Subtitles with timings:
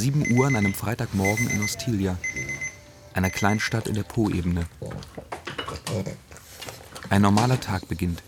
[0.00, 2.16] 7 Uhr an einem Freitagmorgen in Ostiglia,
[3.12, 4.64] einer Kleinstadt in der Po-Ebene.
[7.10, 8.22] Ein normaler Tag beginnt.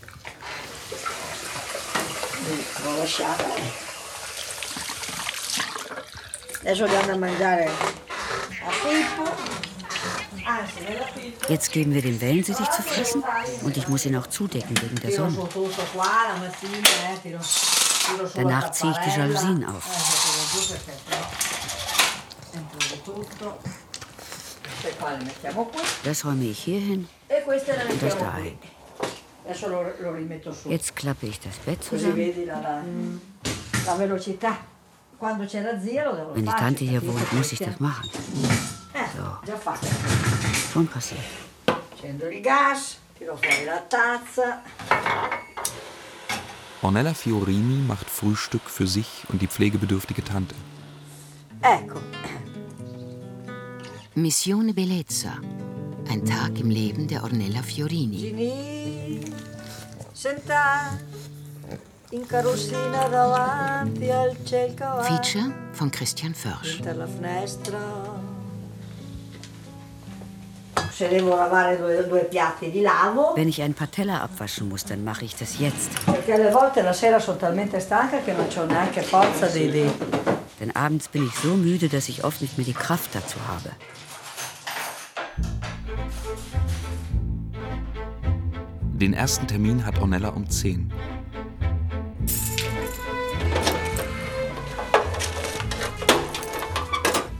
[11.49, 13.23] Jetzt geben wir dem Wellensittich zu fressen
[13.63, 15.49] und ich muss ihn auch zudecken wegen der Sonne.
[18.35, 19.19] Danach ziehe ich die.
[19.19, 19.83] Jalousien auf.
[26.03, 27.07] Das räume ich hier hin.
[27.29, 28.57] e le Und das da ein.
[30.69, 32.17] Jetzt klappe ich das Bett zusammen.
[36.33, 36.51] Wenn die.
[36.51, 38.09] Tante hier wohnt, muss ich das machen.
[38.93, 39.23] Eh, So.
[40.73, 41.19] Schon passiert.
[46.81, 50.55] Ornella Fiorini macht Frühstück für sich und die pflegebedürftige Tante.
[51.61, 51.99] Ecco,
[54.15, 55.39] Missione Bellezza.
[56.09, 58.17] Ein Tag im Leben der Ornella Fiorini.
[58.17, 59.19] Gini,
[60.13, 60.97] senta
[62.11, 64.73] in carrozzina davanti al ciel.
[64.75, 66.81] Feature von Christian Försch.
[66.81, 68.21] Per la finestra.
[70.91, 74.83] Se devo lavare due, due piatti di lavo, Wenn ich ein paar Teller abwaschen muss,
[74.83, 75.89] dann mache ich das jetzt.
[76.05, 79.91] perché alle volte la sera sono talmente stanca che non ho neanche forza di...
[80.63, 83.71] Denn abends bin ich so müde, dass ich oft nicht mehr die Kraft dazu habe.
[88.93, 90.89] Den ersten Termin hat Ornella um 10.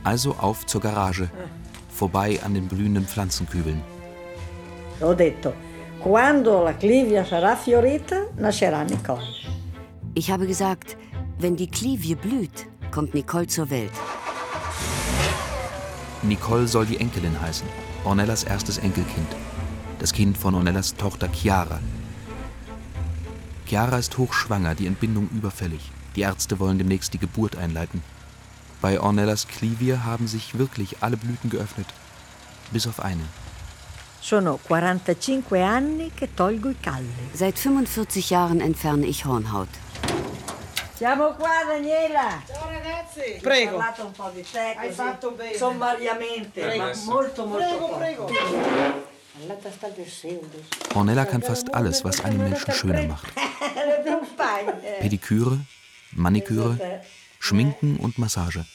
[0.03, 1.29] Also auf zur Garage,
[1.87, 3.81] vorbei an den blühenden Pflanzenkübeln.
[4.99, 5.53] Ho detto,
[6.01, 9.23] quando la clivia sarà fiorita, nascerà Nicole.
[10.13, 10.97] Ich habe gesagt,
[11.39, 13.91] wenn die Klivie blüht, kommt Nicole zur Welt.
[16.21, 17.67] Nicole soll die Enkelin heißen,
[18.03, 19.35] Ornellas erstes Enkelkind.
[19.97, 21.79] Das Kind von Ornellas Tochter Chiara.
[23.65, 25.91] Chiara ist hochschwanger, die Entbindung überfällig.
[26.15, 28.03] Die Ärzte wollen demnächst die Geburt einleiten.
[28.79, 31.87] Bei Ornellas Clivia haben sich wirklich alle Blüten geöffnet.
[32.71, 33.23] Bis auf eine.
[34.21, 37.09] Sono 45 anni che tolgo i calli.
[37.33, 39.69] Seit 45 Jahren entferne ich Hornhaut.
[41.03, 42.41] Siamo qua, Daniela.
[42.83, 43.37] Ragazzi!
[43.37, 43.77] Ho Prego.
[43.77, 45.55] parlato un po' di te Hai così, fatto bene.
[45.55, 47.97] sommariamente, ma molto molto Prego, poco.
[47.97, 48.29] prego.
[50.93, 53.33] Ornella kann fast alles, was einen Menschen schöner macht.
[53.35, 54.73] Le tue Spagne.
[54.99, 55.59] Pediküre,
[56.11, 57.01] Maniküre,
[57.39, 58.65] Schminken und Massage.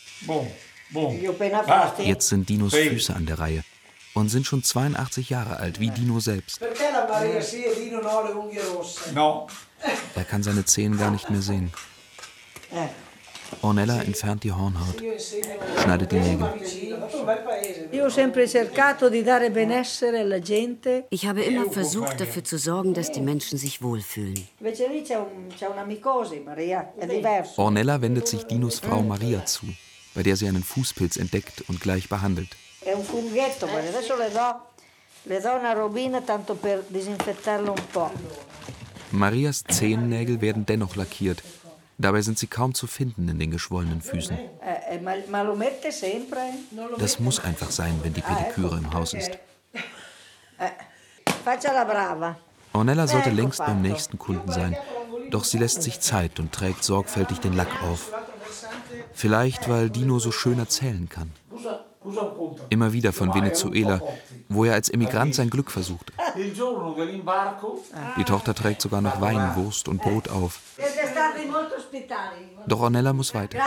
[1.99, 3.63] Jetzt sind Dinos Füße an der Reihe
[4.15, 6.61] und sind schon 82 Jahre alt, wie Dino selbst.
[10.15, 11.71] Er kann seine Zehen gar nicht mehr sehen.
[13.63, 15.03] Ornella entfernt die Hornhaut,
[15.83, 16.49] schneidet die Nägel.
[21.11, 24.47] Ich habe immer versucht, dafür zu sorgen, dass die Menschen sich wohlfühlen.
[27.57, 29.67] Ornella wendet sich Dinos Frau Maria zu,
[30.15, 32.49] bei der sie einen Fußpilz entdeckt und gleich behandelt.
[39.11, 41.43] Marias Zehennägel werden dennoch lackiert.
[41.99, 44.39] Dabei sind sie kaum zu finden in den geschwollenen Füßen.
[46.99, 49.33] Das muss einfach sein, wenn die Pediküre im Haus ist.
[52.73, 54.77] Ornella sollte längst beim nächsten Kunden sein.
[55.31, 58.13] Doch sie lässt sich Zeit und trägt sorgfältig den Lack auf.
[59.13, 61.33] Vielleicht, weil Dino so schön erzählen kann.
[62.71, 64.01] Immer wieder von Venezuela,
[64.49, 66.13] wo er als Emigrant sein Glück versuchte.
[68.17, 70.61] Die Tochter trägt sogar noch Wein, Wurst und Brot auf.
[72.67, 73.59] Doch Ornella muss weiter.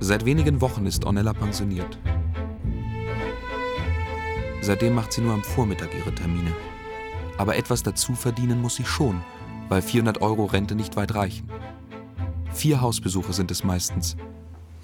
[0.00, 1.98] Seit wenigen Wochen ist Ornella pensioniert.
[4.60, 6.52] Seitdem macht sie nur am Vormittag ihre Termine.
[7.38, 9.22] Aber etwas dazu verdienen muss sie schon,
[9.68, 11.48] weil 400 Euro Rente nicht weit reichen.
[12.52, 14.16] Vier Hausbesuche sind es meistens.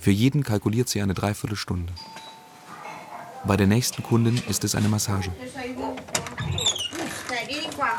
[0.02, 1.92] Für jeden kalkuliert sie eine Dreiviertelstunde.
[3.44, 5.30] Bei der nächsten Kundin ist es eine Massage.
[7.28, 7.90] Dai, vieni qua.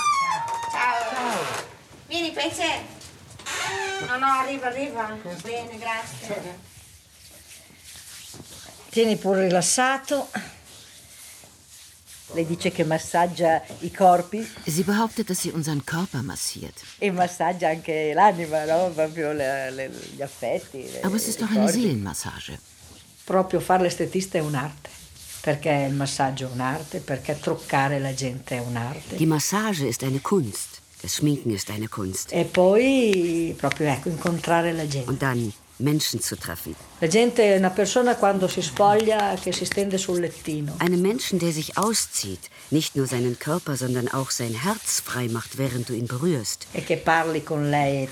[12.33, 16.73] Lei dice che massaggia i corpi Sie behauptet, dass sie unseren Körper massiert.
[16.97, 18.89] e massaggia anche l'anima, no?
[18.93, 20.83] Proprio le- le- gli affetti.
[20.91, 21.71] le- Aber es ist doch eine.
[21.71, 22.57] Seelenmassage.
[23.23, 24.89] Proprio fare l'estetista è un'arte.
[25.41, 29.15] Perché il massaggio è un'arte, perché truccare la gente è un'arte.
[29.17, 30.81] Die Massage ist eine Kunst.
[31.01, 32.31] Das Schminken ist eine Kunst.
[32.31, 35.09] E poi proprio ecco, incontrare la gente.
[35.09, 36.75] Und dann Menschen zu treffen.
[40.79, 45.57] Einen Menschen, der sich auszieht, nicht nur seinen Körper, sondern auch sein Herz frei macht,
[45.57, 46.67] während du ihn berührst.
[46.73, 48.07] E e e.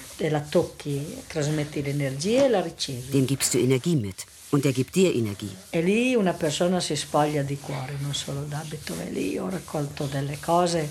[3.14, 4.26] Dem gibst du Energie mit.
[4.52, 5.56] Und er gibt dir Energie.
[5.70, 8.94] E lì una persona si spoglia di cuore, non solo d'abito.
[9.00, 10.90] E lì ho raccolto delle cose,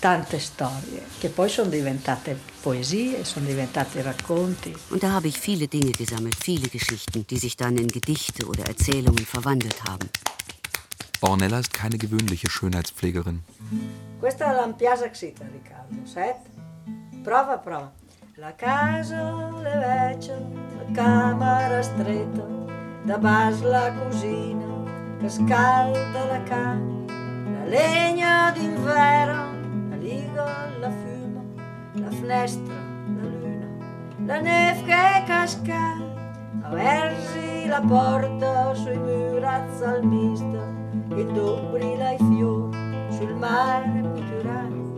[0.00, 4.74] tante storie, che poi sono diventate poesie, sono diventate racconti.
[4.88, 8.64] Und da habe ich viele Dinge gesammelt, viele Geschichten, die sich dann in Gedichte oder
[8.66, 10.08] Erzählungen verwandelt haben.
[11.20, 13.42] Ornella ist keine gewöhnliche Schönheitspflegerin.
[14.18, 16.06] Questa è l'ampiasa xita, Riccardo.
[16.06, 16.36] Set.
[17.22, 17.92] Prova, prova.
[18.36, 20.34] La casa, le vecchie,
[20.78, 22.46] la camera stretta,
[23.04, 27.04] da bas la cucina, che scalda la canna,
[27.52, 29.59] la legna d'inverno,
[30.44, 31.42] la liga, la fiuma,
[31.94, 32.74] la finestra,
[33.16, 33.68] la luna,
[34.26, 35.96] la neve che casca,
[36.62, 39.40] a versi la porta sui muri
[39.78, 40.62] salmista,
[41.16, 42.76] il brilla i fiori
[43.10, 44.94] sul mare muturato,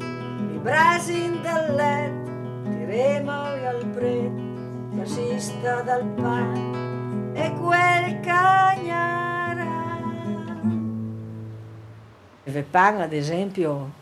[0.52, 2.30] i brasi del letto,
[2.70, 4.42] ti remoli al prete,
[4.94, 9.80] che si sta dal pane e quel cagnara.
[12.44, 14.00] Vepan, ad esempio,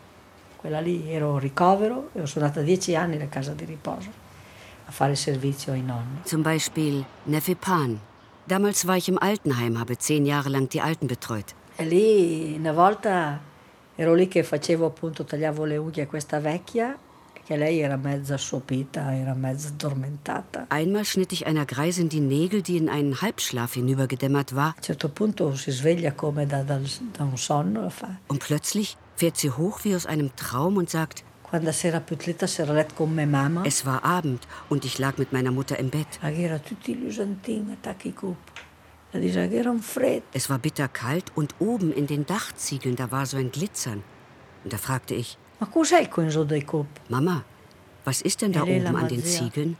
[0.61, 4.09] quella lì ero ricovero e sono andata dieci anni nella casa di riposo
[4.85, 6.21] a fare servizio ai nonni.
[6.23, 7.99] Zum Beispiel Neffe Pan.
[8.45, 11.55] Damals war ich im Altenheim, habe zehn Jahre lang die Alten betreut.
[11.75, 13.39] E lì una volta
[13.95, 16.97] ero lì che facevo appunto, tagliavo le unghie a questa vecchia,
[17.45, 18.37] che lei era mezza
[18.93, 20.65] era mezza addormentata.
[20.69, 24.75] A Einmal schnitt ich einer Greisin die Nägel, die in einen Halbschlaf hinübergedämmert war.
[24.77, 26.79] un certo punto si sveglia come da, da,
[27.13, 27.89] da un sonno.
[27.89, 28.17] Fa.
[28.27, 31.23] Und plötzlich fährt sie hoch wie aus einem Traum und sagt,
[33.65, 36.07] es war Abend und ich lag mit meiner Mutter im Bett.
[40.33, 44.01] Es war bitterkalt und oben in den Dachziegeln, da war so ein Glitzern.
[44.63, 45.37] Und da fragte ich?
[47.07, 47.43] Mama,
[48.05, 49.77] was ist denn da oben an den Ziegeln?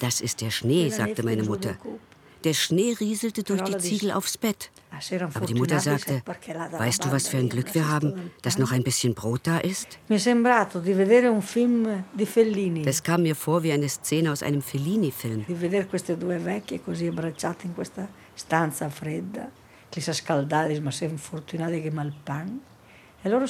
[0.00, 1.76] Das ist der Schnee, sagte meine Mutter.
[2.42, 4.70] Der Schnee rieselte durch die Ziegel aufs Bett.
[4.96, 8.70] Ah, Aber die Mutter sagte, weißt du, was für ein Glück wir haben, dass noch
[8.70, 9.98] ein bisschen Brot da ist?
[12.84, 15.44] Das kam mir vor wie eine Szene aus einem Fellini-Film.
[18.34, 19.50] stanza fredda,
[19.88, 21.92] che si ma siamo fortunati che.
[23.22, 23.46] E loro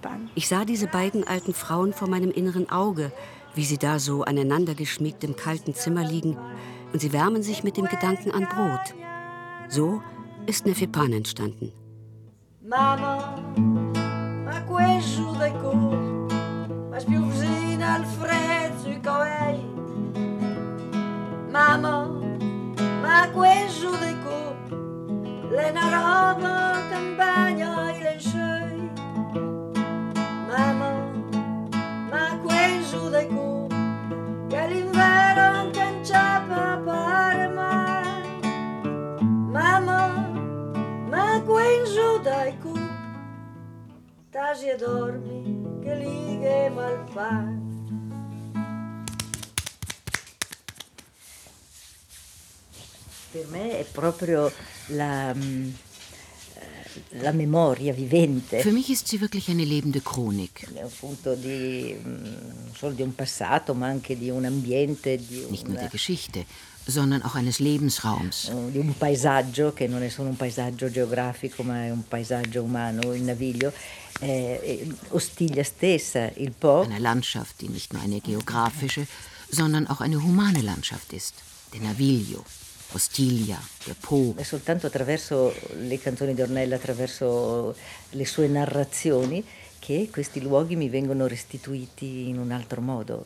[0.00, 0.30] pan.
[0.34, 3.12] Ich sah diese beiden alten Frauen vor meinem inneren Auge,
[3.54, 6.36] wie sie da so aneinander geschmiegt im kalten Zimmer liegen,
[6.92, 8.94] und sie wärmen sich mit dem Gedanken an Brot.
[9.68, 10.02] So
[10.46, 11.72] ist Nefepan entstanden.
[12.62, 13.34] Mamma,
[14.44, 16.32] ma questo dai cup,
[16.90, 19.58] ma spiuvzina al freddo coei.
[21.50, 22.08] Mamma,
[23.02, 24.70] ma questo dai cup,
[25.50, 28.65] le una roba campagna i.
[44.56, 47.64] tasi e dormi, che lighe mal fai.
[53.32, 54.50] Per me è proprio
[54.88, 55.68] la, mm,
[56.54, 58.62] eh, la memoria vivente.
[58.62, 60.66] Für mich ist sie wirklich eine lebende Chronik.
[62.02, 62.72] mm,
[65.50, 66.46] Nicht nur der Geschichte,
[66.86, 68.50] sondern auch eines Lebensraums.
[76.82, 79.06] Eine Landschaft, die nicht nur eine geografische,
[79.50, 81.34] sondern auch eine humane Landschaft ist.
[81.72, 82.44] Der Naviglio,
[82.94, 84.34] Ostiglia, der Po.
[84.42, 87.74] soltanto attraverso le canzoni di Ornella, attraverso
[88.10, 89.44] le sue narrazioni,
[89.80, 93.24] che questi luoghi mi vengono restituiti in un altro modo.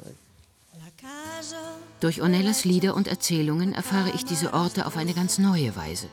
[2.00, 6.09] Durch Ornellas Lieder und Erzählungen erfahre ich diese Orte auf eine ganz neue Weise.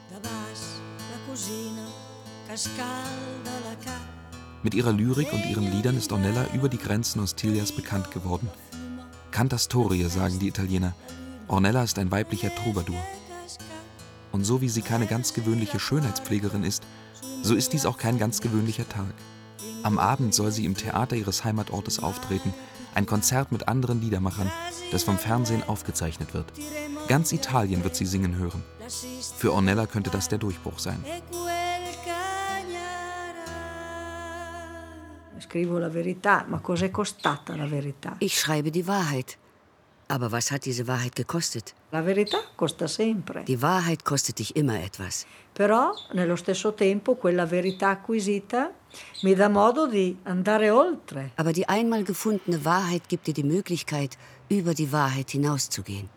[4.64, 8.50] Mit ihrer Lyrik und ihren Liedern ist Ornella über die Grenzen Ostilias bekannt geworden.
[9.32, 10.94] Cantastorie, sagen die Italiener.
[11.48, 13.02] Ornella ist ein weiblicher Troubadour.
[14.32, 16.84] Und so wie sie keine ganz gewöhnliche Schönheitspflegerin ist,
[17.44, 19.14] so ist dies auch kein ganz gewöhnlicher Tag.
[19.84, 22.54] Am Abend soll sie im Theater ihres Heimatortes auftreten,
[22.94, 24.52] ein Konzert mit anderen Liedermachern,
[24.92, 26.52] das vom Fernsehen aufgezeichnet wird.
[27.08, 28.64] Ganz Italien wird sie singen hören.
[29.38, 31.04] Für Ornella könnte das der Durchbruch sein.
[38.20, 39.38] Ich schreibe die Wahrheit.
[40.10, 41.76] Aber was hat diese Wahrheit gekostet?
[41.92, 43.44] La verità costa sempre.
[43.44, 45.26] Die Wahrheit kostet dich immer etwas.
[45.54, 48.72] Però nello stesso tempo quella verità acquisita
[49.24, 51.32] mi dà modo di andare oltre.
[51.36, 56.10] Aber die einmal gefundene Wahrheit gibt dir die Möglichkeit, über die Wahrheit hinauszugehen.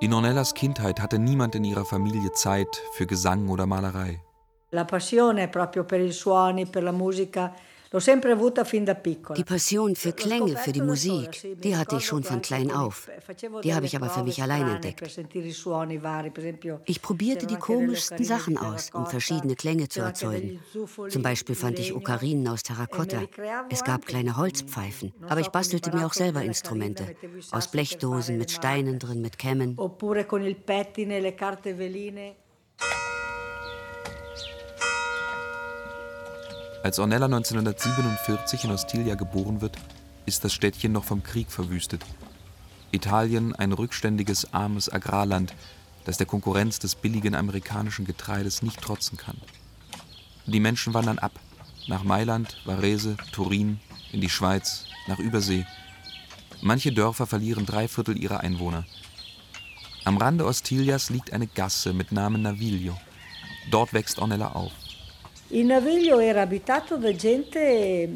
[0.00, 4.20] In Ornellas Kindheit hatte niemand in ihrer Familie Zeit für Gesang oder Malerei.
[4.70, 7.54] La passione proprio per i suoni, per la musica.
[7.90, 13.08] Die Passion für Klänge, für die Musik, die hatte ich schon von klein auf.
[13.64, 15.18] Die habe ich aber für mich allein entdeckt.
[16.84, 20.60] Ich probierte die komischsten Sachen aus, um verschiedene Klänge zu erzeugen.
[21.08, 23.22] Zum Beispiel fand ich Okarinen aus Terrakotta.
[23.70, 27.16] Es gab kleine Holzpfeifen, aber ich bastelte mir auch selber Instrumente.
[27.52, 29.78] Aus Blechdosen, mit Steinen drin, mit Kämmen.
[29.78, 32.36] Oppure con il pettine, le carte veline.
[36.82, 39.76] Als Ornella 1947 in Ostiglia geboren wird,
[40.26, 42.04] ist das Städtchen noch vom Krieg verwüstet.
[42.92, 45.54] Italien ein rückständiges, armes Agrarland,
[46.04, 49.36] das der Konkurrenz des billigen amerikanischen Getreides nicht trotzen kann.
[50.46, 51.32] Die Menschen wandern ab,
[51.88, 53.80] nach Mailand, Varese, Turin,
[54.12, 55.66] in die Schweiz, nach Übersee.
[56.62, 58.86] Manche Dörfer verlieren drei Viertel ihrer Einwohner.
[60.04, 62.96] Am Rande Ostiglias liegt eine Gasse mit Namen Naviglio.
[63.70, 64.72] Dort wächst Ornella auf.
[65.50, 68.10] Il Naviglio era abitato da gente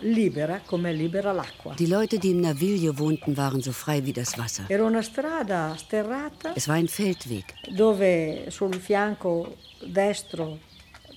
[0.00, 1.74] libera, come libera l'acqua.
[1.74, 4.64] Die Leute, die im Naviglio wohnten, waren so frei wie das Wasser.
[4.68, 7.52] Era una strada sterrata Es war ein Feldweg.
[7.74, 10.58] dove sul fianco destro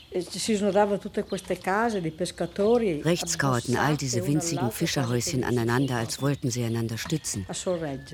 [0.09, 5.97] eh, si snodavano tutte queste case di pescatori Rechts kauerten all diese winzigen Fischerhäuschen aneinander,
[5.97, 7.45] als wollten sie einander stützen.
[7.47, 7.53] a.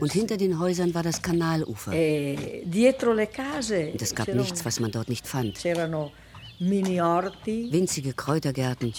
[0.02, 1.94] Und hinter den Häusern war das Kanalufer.
[1.94, 5.56] E dietro le case Und es gab c'erano- nichts, was man dort nicht fand.
[5.58, 6.12] c'erano
[6.60, 8.92] Winzige Kräutergärten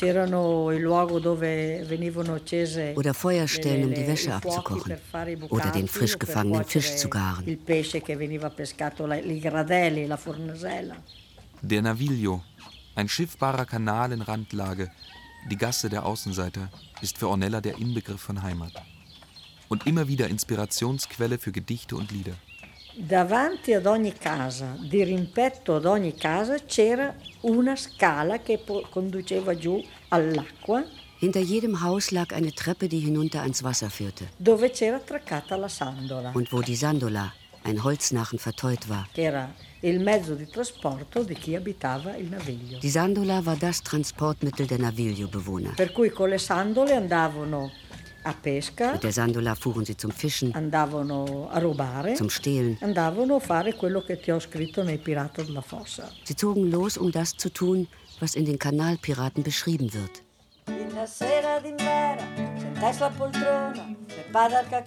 [2.95, 4.97] oder Feuerstellen, um die Wäsche abzukochen
[5.49, 7.59] oder den frisch gefangenen Fisch zu garen.
[11.63, 12.45] Der Naviglio,
[12.95, 14.91] ein schiffbarer Kanal in Randlage,
[15.51, 16.71] die Gasse der Außenseiter,
[17.03, 18.73] ist für Ornella der Inbegriff von Heimat.
[19.69, 22.35] Und immer wieder Inspirationsquelle für Gedichte und Lieder.
[23.01, 29.81] Davanti ad ogni casa, di rimpetto ad ogni casa, c'era una scala che conduceva giù
[30.09, 30.85] all'acqua,
[31.21, 34.31] Hinter jedem Haus lag eine Treppe, die hinunter ans Wasser führte.
[34.37, 39.09] dove c'era attraccata la sandola, Und wo die Sandola, ein Holznachen, verteut war.
[39.13, 42.79] che era il mezzo di trasporto di chi abitava il naviglio.
[42.79, 45.75] Die Sandola war das Transportmittel der Naviglio-Bewohner.
[45.77, 47.71] Per cui con le sandole andavano
[48.93, 52.77] Mit der Sandola fuhren sie zum Fischen, andavano a rubare, zum Stehlen.
[52.81, 56.11] andavano a fare quello che ti ho scritto nei Pirata della Fossa.
[56.25, 57.87] Sie zogen los, um das zu tun,
[58.21, 60.23] was in den Kanalpiraten beschrieben wird.
[60.69, 64.83] Una sera d'inverno, sentais la poltrona, le padre que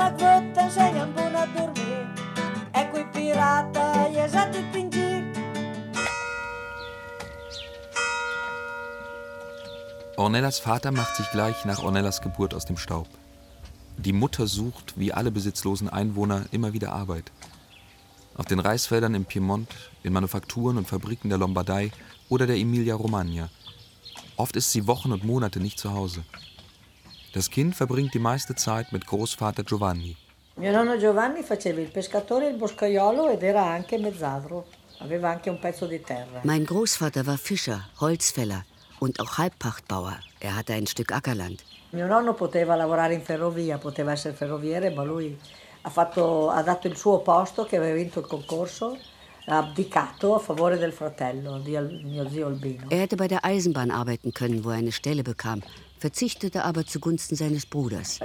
[0.00, 2.06] ma stomac vot ensenyen buon a dormir,
[2.72, 5.38] ecco i pirata, gli esatti in giro.
[10.16, 13.08] Ornellas Vater macht sich gleich nach Ornellas Geburt aus dem Staub.
[13.96, 17.30] Die Mutter sucht, wie alle besitzlosen Einwohner, immer wieder Arbeit.
[18.36, 19.68] Auf den Reisfeldern im Piemont,
[20.02, 21.90] in Manufakturen und Fabriken der Lombardei
[22.28, 23.48] oder der Emilia-Romagna.
[24.36, 26.22] Oft ist sie Wochen und Monate nicht zu Hause.
[27.32, 30.16] Das Kind verbringt die meiste Zeit mit Großvater Giovanni.
[30.56, 34.66] Mio nonno Giovanni faceva il pescatore il boscaiolo ed era anche mezzadro.
[34.98, 36.40] Aveva anche un pezzo di terra.
[36.42, 38.64] Mein Großvater war Fischer, Holzfäller
[38.98, 40.18] und auch Halbpachtbauer.
[40.40, 41.62] Er hatte ein Stück Ackerland.
[41.92, 45.36] Mio nonno poteva lavorare in ferrovia, poteva essere ferroviere, ma lui
[45.82, 48.98] ha, fatto- ha dato il suo posto che aveva vinto il concorso,
[49.46, 52.86] ha abdicato a favore del fratello, di Al- mio zio Albino.
[52.90, 55.62] Er hätte bei der Eisenbahn arbeiten können, wo er eine Stelle bekam,
[56.00, 58.18] verzichtete aber zugunsten seines Bruders.
[58.20, 58.24] E.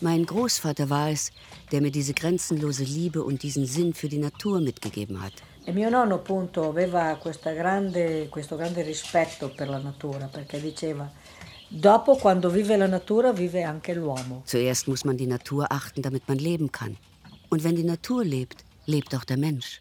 [0.00, 1.30] Mein Großvater war es,
[1.72, 5.32] der mir diese grenzenlose Liebe und diesen Sinn für die Natur mitgegeben hat.
[5.66, 11.10] E mio nonno appunto aveva grande- questo grande rispetto per la natura perché diceva
[11.70, 14.42] dopo quando vive la natura vive anche l'uomo.
[14.44, 16.98] Zuerst muss man die Natur achten, damit man leben kann.
[17.48, 19.80] Und wenn die Natur lebt, lebt auch der Mensch.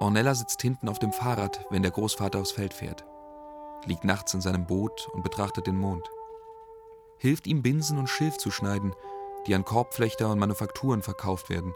[0.00, 3.04] Ornella sitzt hinten auf dem Fahrrad, wenn der Großvater aufs Feld fährt.
[3.86, 6.08] Liegt nachts in seinem Boot und betrachtet den Mond.
[7.18, 8.94] hilft ihm Binsen und Schilf zu schneiden,
[9.46, 11.72] die an Korbflechter und Manufakturen verkauft werden.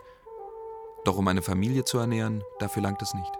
[1.05, 3.33] Doch um eine Familie zu ernähren, dafür langt es nicht.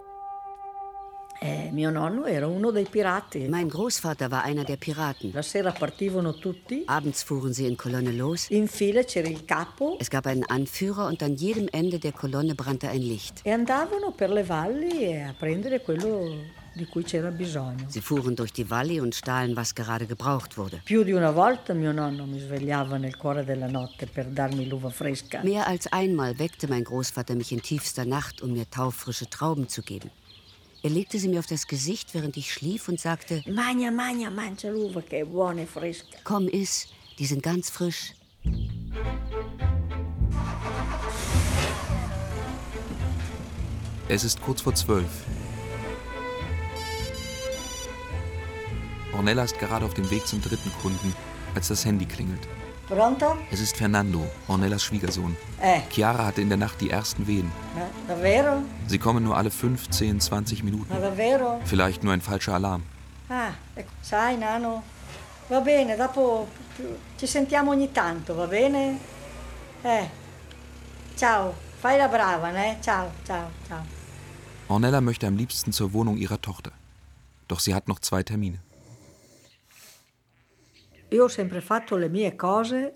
[1.41, 3.47] Eh, mio nonno era uno dei pirati.
[3.49, 5.31] Mein Großvater war einer der Piraten.
[5.33, 6.83] La sera partivano tutti.
[6.87, 8.51] Abends fuhren sie in Kolonne los.
[8.51, 9.97] In fila c'era il capo.
[10.01, 13.43] Es gab einen Anführer und an jedem Ende der Kolonne brannte ein Licht.
[13.45, 17.87] E andavano per le valli a prendere quello di cui c'era bisogno.
[17.89, 20.81] Sie fuhren durch die Valli und stahlen, was gerade gebraucht wurde.
[20.85, 24.91] Più di una volta mio nonno mi svegliava nel cuore della notte per darmi l'uva
[24.91, 25.43] fresca.
[25.45, 29.83] Mehr als einmal weckte mein Großvater mich in tiefster Nacht, um mir taufrische Trauben zu
[29.83, 30.11] geben.
[30.81, 34.71] Er legte sie mir auf das Gesicht, während ich schlief und sagte, Magna, magna, mangia
[34.71, 36.19] l'uva che è buona e fresca.
[36.23, 36.87] komm, iss,
[37.19, 38.15] die sind ganz frisch.
[44.09, 45.11] Es ist kurz vor zwölf.
[49.13, 51.13] Ornella ist gerade auf dem Weg zum dritten Kunden,
[51.57, 52.47] als das Handy klingelt.
[52.89, 53.37] Pronto?
[53.51, 55.37] Es ist Fernando, Ornellas Schwiegersohn.
[55.61, 57.51] Eh, Chiara hatte in der Nacht die ersten Wehen.
[57.77, 58.63] eh, davvero?
[58.87, 60.91] Sie kommen nur alle 15, 20 Minuten.
[60.93, 61.61] Ma davvero?
[61.65, 62.83] Vielleicht nur ein falscher Alarm.
[63.29, 63.51] Ah,
[64.01, 64.83] sai, Nano,
[65.51, 66.49] va bene, dopo
[67.19, 68.99] ci sentiamo ogni tanto, va bene?
[69.83, 70.09] Eh,
[71.15, 72.79] ciao, fai la brava, ne?
[72.81, 73.85] Ciao, ciao, ciao.
[74.69, 76.73] Ornella möchte am liebsten zur Wohnung ihrer Tochter.
[77.49, 78.61] Doch sie hat noch zwei Termine.
[81.11, 82.93] Io ho sempre fatto le mie cose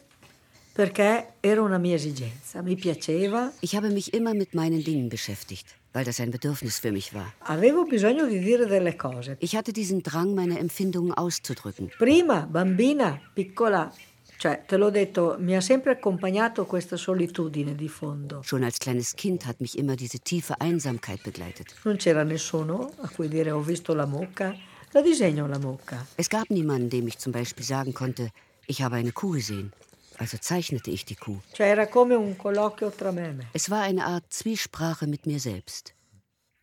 [0.74, 5.66] perché era una mia esigenza, mi piaceva, Ich habe mich immer mit meinen Dingen beschäftigt,
[5.92, 7.32] weil das ein Bedürfnis für mich war.
[7.40, 9.36] avevo bisogno di dire delle cose.
[9.40, 11.90] Ich hatte diesen Drang, meine Empfindungen auszudrücken.
[11.98, 13.92] Prima, bambina, piccola,
[14.38, 18.40] cioè, te l'ho detto, mi ha sempre accompagnato questa solitudine di fondo.
[18.42, 21.74] Schon als kleines Kind hat mich immer diese tiefe Einsamkeit begleitet.
[21.84, 24.54] Non c'era nessuno a cui dire ho visto la mucca,
[24.92, 26.06] la la.
[26.16, 28.30] Es gab niemanden, dem ich zum Beispiel sagen konnte,
[28.66, 29.72] ich habe eine Kuh gesehen.
[30.18, 31.40] Also zeichnete ich die Kuh.
[31.54, 33.46] Cioè era come un colloquio tra me e.
[33.54, 35.94] Es war eine Art Zwiesprache mit mir selbst.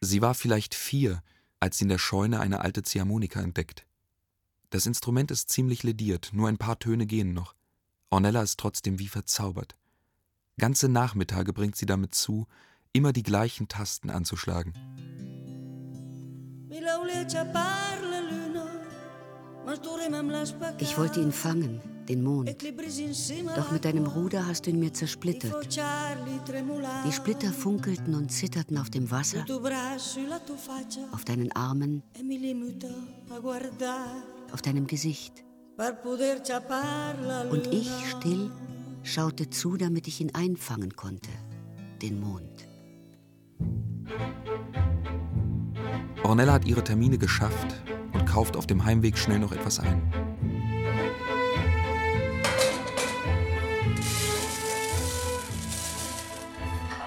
[0.01, 1.21] Sie war vielleicht vier,
[1.59, 3.85] als sie in der Scheune eine alte Ziehharmonika entdeckt.
[4.69, 7.55] Das Instrument ist ziemlich lediert, nur ein paar Töne gehen noch.
[8.11, 9.75] Ornella ist trotzdem wie verzaubert.
[10.57, 12.47] Ganze Nachmittage bringt sie damit zu,
[12.93, 14.73] immer die gleichen Tasten anzuschlagen.
[20.79, 22.55] Ich wollte ihn fangen, den Mond.
[23.55, 25.77] Doch mit deinem Ruder hast du ihn mir zersplittert.
[27.05, 29.45] Die Splitter funkelten und zitterten auf dem Wasser,
[31.11, 32.03] auf deinen Armen,
[34.51, 35.43] auf deinem Gesicht.
[37.51, 38.51] Und ich, still,
[39.03, 41.29] schaute zu, damit ich ihn einfangen konnte,
[42.01, 42.67] den Mond.
[46.23, 47.75] Ornella hat ihre Termine geschafft
[48.29, 50.01] kauft auf dem Heimweg schnell noch etwas ein.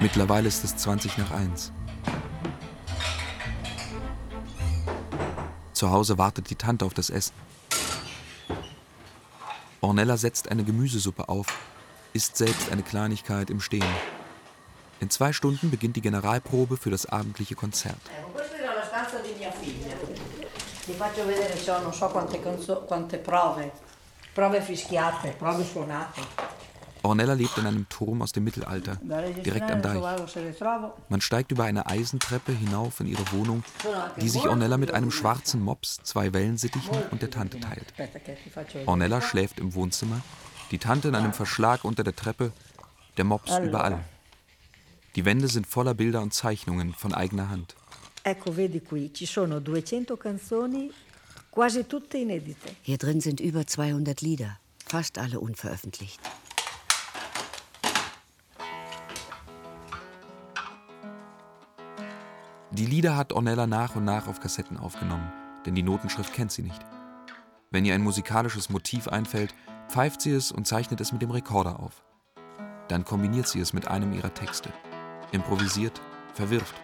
[0.01, 1.73] Mittlerweile ist es 20 nach 1.
[5.73, 7.35] Zu Hause wartet die Tante auf das Essen.
[9.81, 11.47] Ornella setzt eine Gemüsesuppe auf,
[12.13, 13.85] isst selbst eine Kleinigkeit im Stehen.
[15.01, 18.01] In zwei Stunden beginnt die Generalprobe für das abendliche Konzert.
[20.85, 23.73] Ti faccio vedere, c'ho non so quante, canzo- quante prove.
[24.33, 26.21] Prove fischiate, prove suonate.
[27.05, 28.97] Ornella lebt in einem Turm aus dem Mittelalter,
[29.45, 30.29] direkt am Deich.
[30.29, 30.95] se trovo.
[31.09, 33.65] Man steigt über eine Eisentreppe hinauf in ihre Wohnung,
[34.21, 37.93] die sich Ornella mit einem schwarzen Mops, zwei Wellensittichen und der Tante teilt.
[38.87, 40.21] Ornella schläft im Wohnzimmer,
[40.71, 42.53] die Tante in einem Verschlag unter der Treppe,
[43.17, 43.99] der Mops überall.
[45.17, 47.75] Die Wände sind voller Bilder und Zeichnungen von eigener Hand.
[48.25, 50.89] Ecco, vedi qui, ci sono 200 canzoni,
[51.51, 52.77] quasi tutte inedite.
[52.83, 56.21] Hier drin sind über 200 Lieder, fast alle unveröffentlicht.
[62.71, 65.33] Die Lieder hat Ornella nach und nach auf Kassetten aufgenommen,
[65.67, 66.81] denn die Notenschrift kennt sie nicht.
[67.73, 69.53] Wenn ihr ein musikalisches Motiv einfällt,
[69.89, 72.05] pfeift sie es und zeichnet es mit dem Rekorder auf.
[72.87, 74.73] Dann kombiniert sie es mit einem ihrer Texte,
[75.33, 76.01] improvisiert,
[76.35, 76.75] verwirft.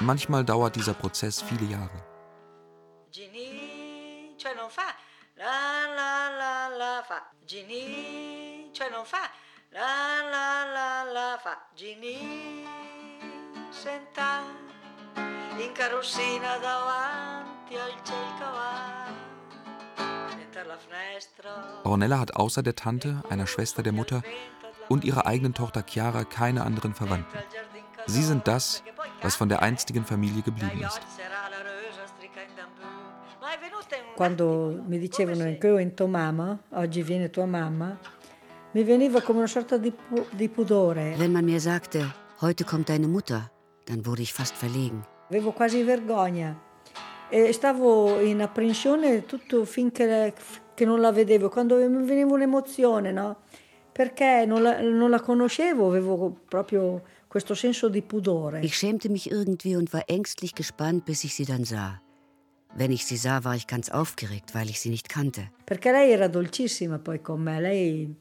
[0.00, 2.04] Manchmal dauert dieser Prozess viele Jahre.
[3.10, 4.94] Ginny, cioè non fa
[5.34, 7.22] la la la la fa.
[7.44, 9.28] Ginny, cioè non fa
[9.70, 11.58] la la la la fa.
[11.74, 12.64] Ginny,
[13.70, 14.42] senta
[15.58, 19.16] in carrozzina davanti al ciel cavallo.
[20.28, 21.80] Senta la finestra.
[21.82, 24.22] Ornella hat außer der Tante, einer Schwester der Mutter
[24.88, 27.36] und ihrer eigenen Tochter Chiara keine anderen Verwandten.
[28.08, 28.82] Sie sind das,
[29.20, 31.00] was von der einstigen Familie geblieben ist.
[34.16, 37.98] Quando mi dicevano che io ero tua mamma, oggi viene tua mamma,
[38.72, 41.16] mi veniva come una sorta di, pu di pudore.
[41.18, 43.50] Wenn man mir sagte, heute kommt deine Mutter,
[43.84, 45.04] dann wurde ich fast verlegen.
[45.28, 46.58] Avevo quasi vergogna
[47.28, 50.32] e stavo in apprensione tutto finché
[50.74, 53.36] che non la vedevo, quando mi veniva un'emozione, no?
[53.92, 58.60] Perché non la, non la conoscevo, avevo proprio questo senso di pudore.
[58.60, 62.00] Ich schämte mich irgendwie und war ängstlich gespannt, bis ich sie dann sah.
[62.74, 65.50] Wenn ich sie sah, war ich ganz aufgeregt, weil ich sie nicht kannte.
[65.64, 68.14] Perché lei era dolcissima poi con me, lei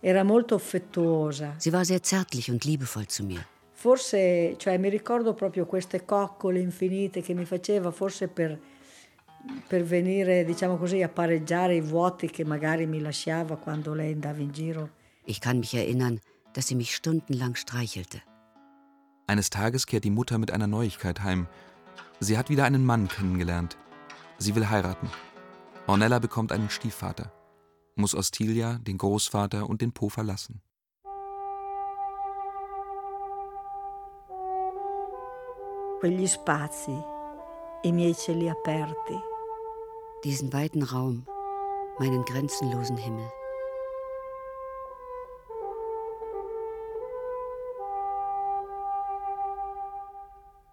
[0.00, 1.54] era molto affettuosa.
[1.58, 3.44] Sie war sehr zärtlich und liebevoll zu mir.
[3.72, 8.58] Forse, cioè, mi ricordo proprio queste coccole infinite che mi faceva, forse per,
[9.66, 14.40] per venire, diciamo così, a pareggiare i vuoti che magari mi lasciava quando lei andava
[14.40, 14.90] in giro.
[15.26, 16.18] Ich kann mich erinnern,
[16.52, 18.22] dass sie mich stundenlang streichelte.
[19.26, 21.46] Eines Tages kehrt die Mutter mit einer Neuigkeit heim.
[22.20, 23.78] Sie hat wieder einen Mann kennengelernt.
[24.38, 25.10] Sie will heiraten.
[25.86, 27.32] Ornella bekommt einen Stiefvater,
[27.94, 30.62] muss Ostilia, den Großvater und den Po verlassen.
[36.00, 37.02] Quegli spazi,
[37.82, 39.18] i miei cieli aperti.
[40.24, 41.26] Diesen weiten Raum,
[41.98, 43.30] meinen grenzenlosen Himmel.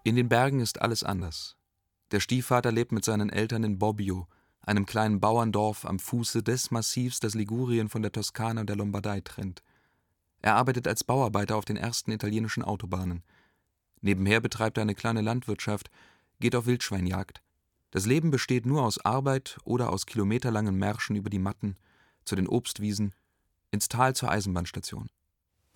[0.04, 1.56] In den Bergen ist alles anders.
[2.10, 4.26] Der Stiefvater lebt mit seinen Eltern in Bobbio,
[4.60, 9.20] einem kleinen Bauerndorf am Fuße des Massivs, das Ligurien von der Toskana und der Lombardei
[9.20, 9.62] trennt.
[10.40, 13.22] Er arbeitet als Bauarbeiter auf den ersten italienischen Autobahnen.
[14.00, 15.88] Nebenher betreibt er eine kleine Landwirtschaft,
[16.40, 17.40] geht auf Wildschweinjagd.
[17.92, 21.76] Das Leben besteht nur aus Arbeit oder aus kilometerlangen Märschen über die Matten,
[22.24, 23.14] zu den Obstwiesen,
[23.70, 25.10] ins Tal zur Eisenbahnstation.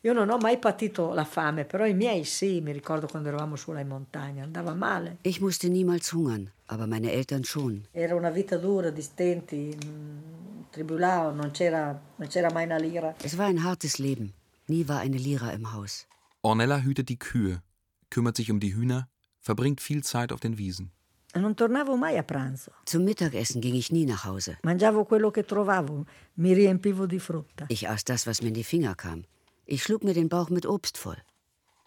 [0.07, 3.57] Io non ho mai patito la fame, però i miei sì, mi ricordo quando eravamo
[3.57, 5.17] sulla in montagna, andava male.
[5.23, 7.89] Ich musste niemals hungern, aber meine Eltern schon.
[7.91, 13.17] Era una vita dura, di stenti, mm, tribulao, non c'era, non c'era mai una lira.
[13.21, 14.33] Es war ein hartes Leben.
[14.69, 16.07] Nie war eine Lira im Haus.
[16.41, 17.61] Ornella hütet die Kühe,
[18.09, 19.09] kümmert sich um die Hühner,
[19.41, 20.93] verbringt viel Zeit auf den Wiesen.
[21.35, 22.71] Non tornavo mai a pranzo.
[22.85, 24.57] Zum Mittagessen ging ich nie nach Hause.
[24.63, 27.67] Mangiavo quello che trovavo, mi riempivo di frutta.
[27.69, 29.25] Ich aß das, was mir in die Finger kam.
[29.67, 31.19] Ich schlug mir den Bauch mit Obst voll.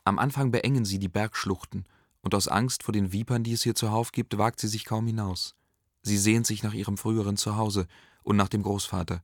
[0.04, 1.86] Am Anfang beengen sie die Bergschluchten,
[2.22, 5.08] und aus Angst vor den Vipern, die es hier zuhauf gibt, wagt sie sich kaum
[5.08, 5.56] hinaus.
[6.02, 7.88] Sie sehnt sich nach ihrem früheren Zuhause
[8.24, 9.24] und nach dem Großvater.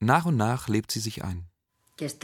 [0.00, 1.46] Nach und nach lebt sie sich ein.
[2.00, 2.20] Ich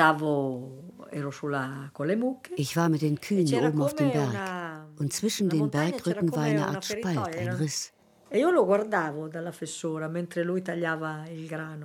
[2.77, 4.87] war mit den Kühen oben auf dem Berg.
[4.99, 7.93] Und zwischen den Bergrücken war eine Art Spalt, ein Riss.
[8.29, 8.45] E.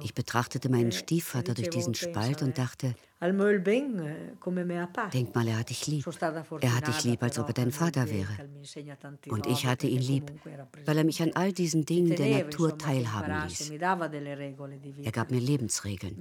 [0.02, 5.10] Ich betrachtete meinen Stiefvater durch diesen Spalt und dachte, eh, me papà.
[5.12, 6.06] denk mal, er hat dich lieb.
[6.62, 8.36] Er hat dich lieb, als ob er dein Vater wäre.
[9.30, 10.32] Und ich hatte ihn lieb,
[10.86, 13.70] weil er mich an all diesen Dingen der Natur teilhaben ließ.
[15.04, 16.18] Er gab mir Lebensregeln.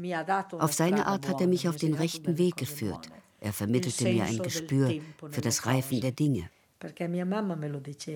[0.59, 3.09] Auf seine Art hat er mich mi auf den rechten Weg geführt.
[3.40, 6.50] Er vermittelte mir ein Gespür für das Reifen der Dinge.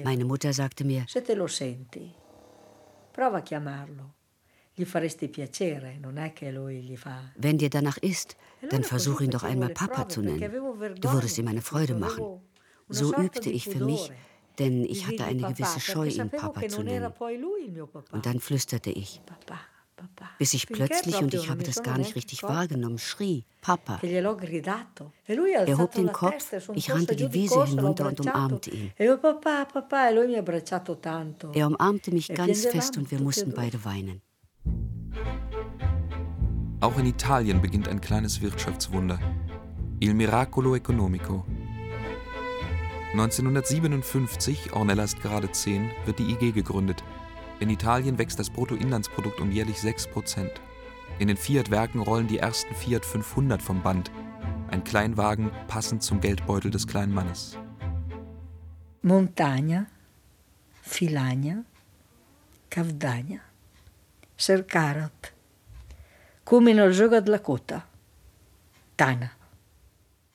[0.05, 2.15] Meine Mutter sagte mir, Se te lo senti,
[3.13, 4.15] prova a chiamarlo.
[4.77, 7.31] Gli faresti piacere, non è che lui gli fa.
[7.37, 10.41] wenn dir danach ist, E dann versuch ihn doch einmal Papa zu nennen.
[11.01, 12.41] Du würdest ihm eine Freude machen.
[12.89, 14.11] So übte ich für mich,
[14.59, 17.13] denn ich hatte eine gewisse Scheu, ihn Papa zu nennen.
[18.13, 19.59] Und dann flüsterte ich, papà.
[20.39, 23.99] Bis ich plötzlich, und ich habe das gar nicht richtig wahrgenommen, schrie, Papa.
[24.03, 24.41] E Er hob
[25.27, 28.93] alzato den la Kopf, ich rannte die di Wiese hinunter und umarmte ihn.
[28.99, 31.53] E e lui mi ha abbracciato tanto.
[31.53, 34.21] Er umarmte mich ganz fest und wir mussten beide weinen.
[36.81, 39.19] Auch in Italien beginnt ein kleines Wirtschaftswunder.
[40.01, 41.47] Il Miracolo Economico.
[43.13, 47.05] 1957, Ornella ist gerade 10, wird die IG gegründet.
[47.61, 50.61] In Italien wächst das Bruttoinlandsprodukt um jährlich 6 Prozent.
[51.19, 54.11] In den Fiat-Werken rollen die ersten Fiat 500 vom Band.
[54.71, 57.57] Ein Kleinwagen passend zum Geldbeutel des kleinen Mannes.
[59.03, 59.87] Montagna,
[60.83, 61.65] Filagna,
[62.71, 63.39] Cavdagna,
[64.37, 65.33] Sercarat,
[66.45, 67.85] come nel gioco della cota,
[68.97, 69.31] Tana.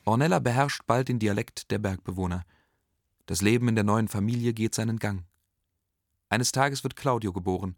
[0.06, 2.44] Ornella beherrscht bald den Dialekt der Bergbewohner.
[3.26, 5.24] Das Leben in der neuen Familie geht seinen Gang.
[6.30, 7.76] Eines Tages wird Claudio geboren.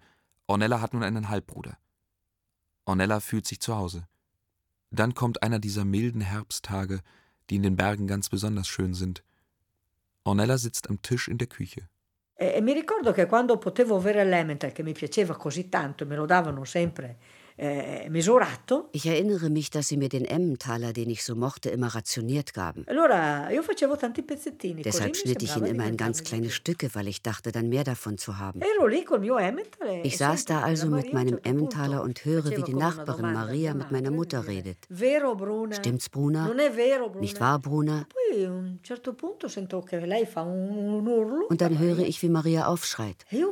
[0.47, 1.77] Ornella hat nun einen Halbbruder.
[2.85, 4.07] Ornella fühlt sich zu Hause.
[4.89, 7.01] Dann kommt einer dieser milden Herbsttage,
[7.49, 9.23] die in den Bergen ganz besonders schön sind.
[10.25, 11.87] Ornella sitzt am Tisch in der Küche.
[12.35, 16.15] E, e mi ricordo che quando potevo avere Elemental, che mi piaceva così tanto, me
[16.15, 17.17] lo davano sempre
[17.61, 18.89] eh, misurato.
[18.91, 22.85] Ich erinnere mich, dass sie mir den Emmentaler, den ich so mochte, immer rationiert gaben.
[22.87, 24.81] Allora io facevo tanti pezzettini.
[24.81, 28.17] Deshalb schnitt ich ihn immer in ganz kleine Stücke, weil ich dachte, dann mehr davon
[28.17, 28.61] zu haben.
[28.61, 33.91] E Ich saß da also mit meinem Emmentaler und höre, wie die Nachbarin Maria mit
[33.91, 34.77] meiner Mutter redet.
[35.71, 36.51] Stimmt's, Bruna?
[37.19, 38.07] Nicht wahr, Bruna?
[41.49, 43.25] Und dann höre ich, wie Maria aufschreit.
[43.31, 43.45] E e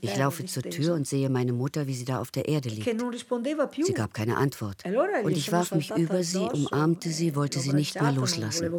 [0.00, 2.88] Ich laufe zur Tür und sehe meine Mutter, wie sie da auf der Erde liegt.
[3.86, 4.84] Sie gab keine Antwort.
[5.24, 8.70] Und ich warf mich über sie, umarmte sie, wollte sie nicht mehr loslassen.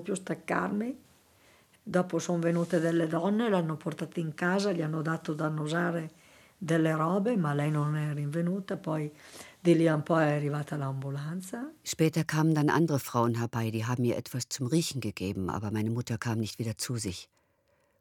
[1.84, 6.12] Dopo sono venute delle donne, l'hanno portata in casa, gli hanno dato da annusare
[6.56, 8.78] delle robe, ma lei non è rinvenuta.
[8.78, 9.12] Poi
[9.60, 11.72] di lì a un po' è arrivata l'ambulanza.
[11.84, 15.90] Später kamen dann andere Frauen herbei, die haben ihr etwas zum Riechen gegeben, aber meine
[15.90, 17.30] Mutter kam nicht wieder zu sich.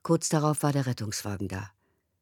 [0.03, 1.71] Kurz darauf war der Rettungswagen da.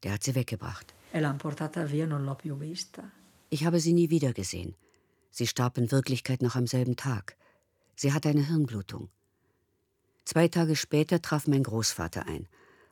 [0.04, 0.94] Der hat sie weggebracht.
[1.12, 3.10] E l'hanno portata via, non l'ho più vista.
[3.50, 4.74] Ich habe sie nie wieder gesehen.
[5.30, 7.36] Sie starb in Wirklichkeit noch am selben Tag.
[7.96, 9.08] Sie hatte eine Hirnblutung.
[10.24, 12.46] Zwei Tage später traf mein Großvater ein.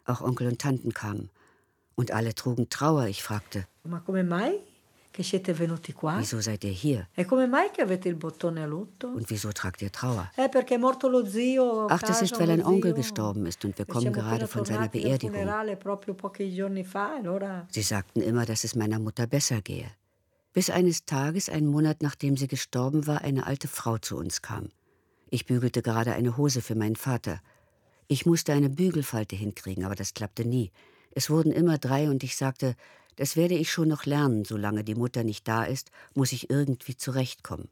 [0.04, 1.30] Auch Onkel und Tanten kamen.
[1.94, 3.06] Und alle trugen Trauer.
[3.06, 4.60] Ich fragte, Ma come mai
[5.16, 6.18] che siete venuti qua?
[6.18, 7.08] wieso seid ihr hier?
[7.14, 9.08] E come mai che avete il bottone a lutto?
[9.08, 10.30] Und wieso tragt ihr Trauer?
[10.36, 11.86] Eh, perché è morto lo zio.
[11.86, 14.66] a Ach, das ist, weil ein Onkel gestorben ist und wir E kommen gerade von
[14.66, 15.34] seiner Beerdigung.
[15.34, 19.90] funerale proprio pochi giorni fa, allora Sie sagten immer, dass es meiner Mutter besser gehe.
[20.52, 24.68] Bis eines Tages, einen Monat nachdem sie gestorben war, eine alte Frau zu uns kam.
[25.30, 27.40] Ich bügelte gerade eine Hose für meinen Vater.
[28.06, 30.72] Ich musste eine Bügelfalte hinkriegen, aber das klappte nie.
[31.10, 32.76] Es wurden immer drei und ich sagte,
[33.16, 36.96] das werde ich schon noch lernen, solange die Mutter nicht da ist, muss ich irgendwie
[36.96, 37.68] zurechtkommen.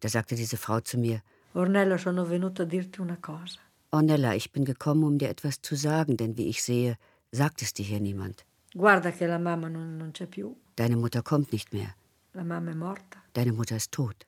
[0.00, 1.20] Da sagte diese Frau zu mir,
[1.54, 3.58] Ornella sono venuto a dirti una cosa.
[3.90, 6.96] Ornella, ich bin gekommen, um dir etwas zu sagen, denn wie ich sehe,
[7.32, 8.44] sagt es dir hier niemand.
[8.74, 11.94] Guarda che la mamma non, non c'è più, Deine Mutter kommt nicht mehr.
[12.34, 13.18] la mamma è morta.
[13.32, 14.26] Deine Mutter ist tot.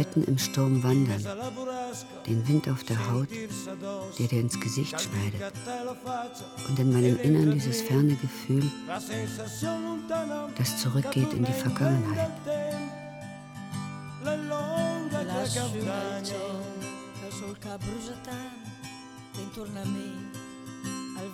[0.00, 1.22] Mitten im Sturm wandern,
[2.26, 3.28] den Wind auf der Haut,
[4.18, 5.52] der dir ins Gesicht schneidet.
[6.66, 8.64] Und in meinem Innern dieses ferne Gefühl,
[10.56, 12.30] das zurückgeht in die Vergangenheit.
[17.30, 18.66] Sul che brucia tant,
[19.38, 20.30] intorno a me,
[21.16, 21.30] al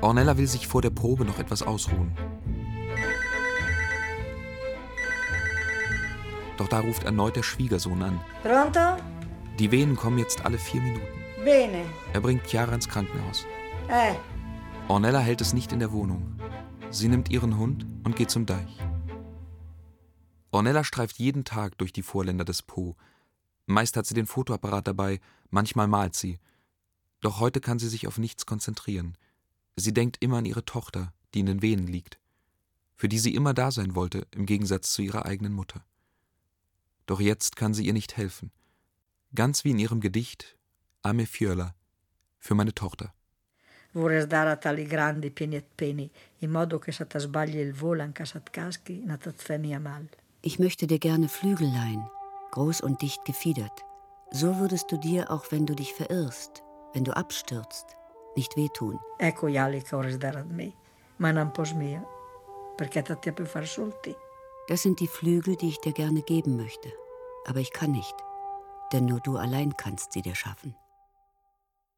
[0.00, 2.12] Ornella will sich vor der Probe noch etwas ausruhen.
[6.58, 8.20] Doch da ruft erneut der Schwiegersohn an.
[8.42, 9.02] Pronto?
[9.58, 11.06] Die Wehen kommen jetzt alle vier Minuten.
[11.44, 11.84] Bene.
[12.12, 13.46] Er bringt Chiara ins Krankenhaus.
[13.88, 14.14] Eh,
[14.88, 16.38] Ornella hält es nicht in der Wohnung.
[16.90, 18.78] Sie nimmt ihren Hund und geht zum Deich.
[20.50, 22.96] Ornella streift jeden Tag durch die Vorländer des Po.
[23.66, 25.20] Meist hat sie den Fotoapparat dabei,
[25.50, 26.38] manchmal malt sie.
[27.20, 29.16] Doch heute kann sie sich auf nichts konzentrieren.
[29.76, 32.18] Sie denkt immer an ihre Tochter, die in den Venen liegt,
[32.96, 35.84] für die sie immer da sein wollte, im Gegensatz zu ihrer eigenen Mutter.
[37.06, 38.50] Doch jetzt kann sie ihr nicht helfen.
[39.34, 40.56] Ganz wie in ihrem Gedicht
[41.02, 41.74] Ame Fiola
[42.38, 43.14] für meine Tochter.
[43.92, 48.24] vorrei dare a tali grandi pieni e peni, in modo che sbagli il volo anche
[48.24, 50.08] se ti caschi, non ti fa mia mal.
[50.40, 52.04] Ich möchte dir gerne Flügel leihen,
[52.52, 53.84] groß und dicht gefiedert.
[54.30, 56.62] So würdest du dir, auch wenn du dich verirrst,
[56.94, 57.96] wenn du abstürzt,
[58.36, 58.98] nicht wehtun.
[59.18, 60.72] Ecco gli ali che vorrei dare a me,
[61.16, 62.02] ma non po' mia,
[62.76, 64.14] perché ti ha più far solti.
[64.68, 66.92] Das sind die Flügel, die ich dir gerne geben möchte.
[67.46, 68.14] Aber ich kann nicht,
[68.92, 70.74] denn nur du allein kannst sie dir schaffen.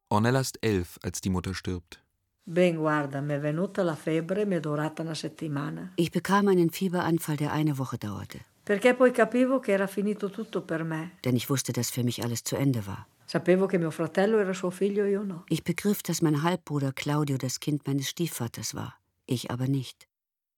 [0.09, 2.01] Ornella ist elf, als die Mutter stirbt.
[2.47, 5.91] Ben guarda, mi è venuta la febbre, mi è durata una settimana.
[5.95, 10.61] Ich bekam einen Fieberanfall, der eine Woche dauerte, Perché poi capivo che era finito tutto
[10.63, 11.11] per me.
[11.23, 13.05] denn ich wusste, dass für mich alles zu Ende war.
[13.27, 15.43] Sapevo che mio fratello era suo figlio, io no.
[15.49, 18.95] Ich begriff, dass mein Halbbruder Claudio das Kind meines Stiefvaters war,
[19.27, 20.07] ich aber nicht.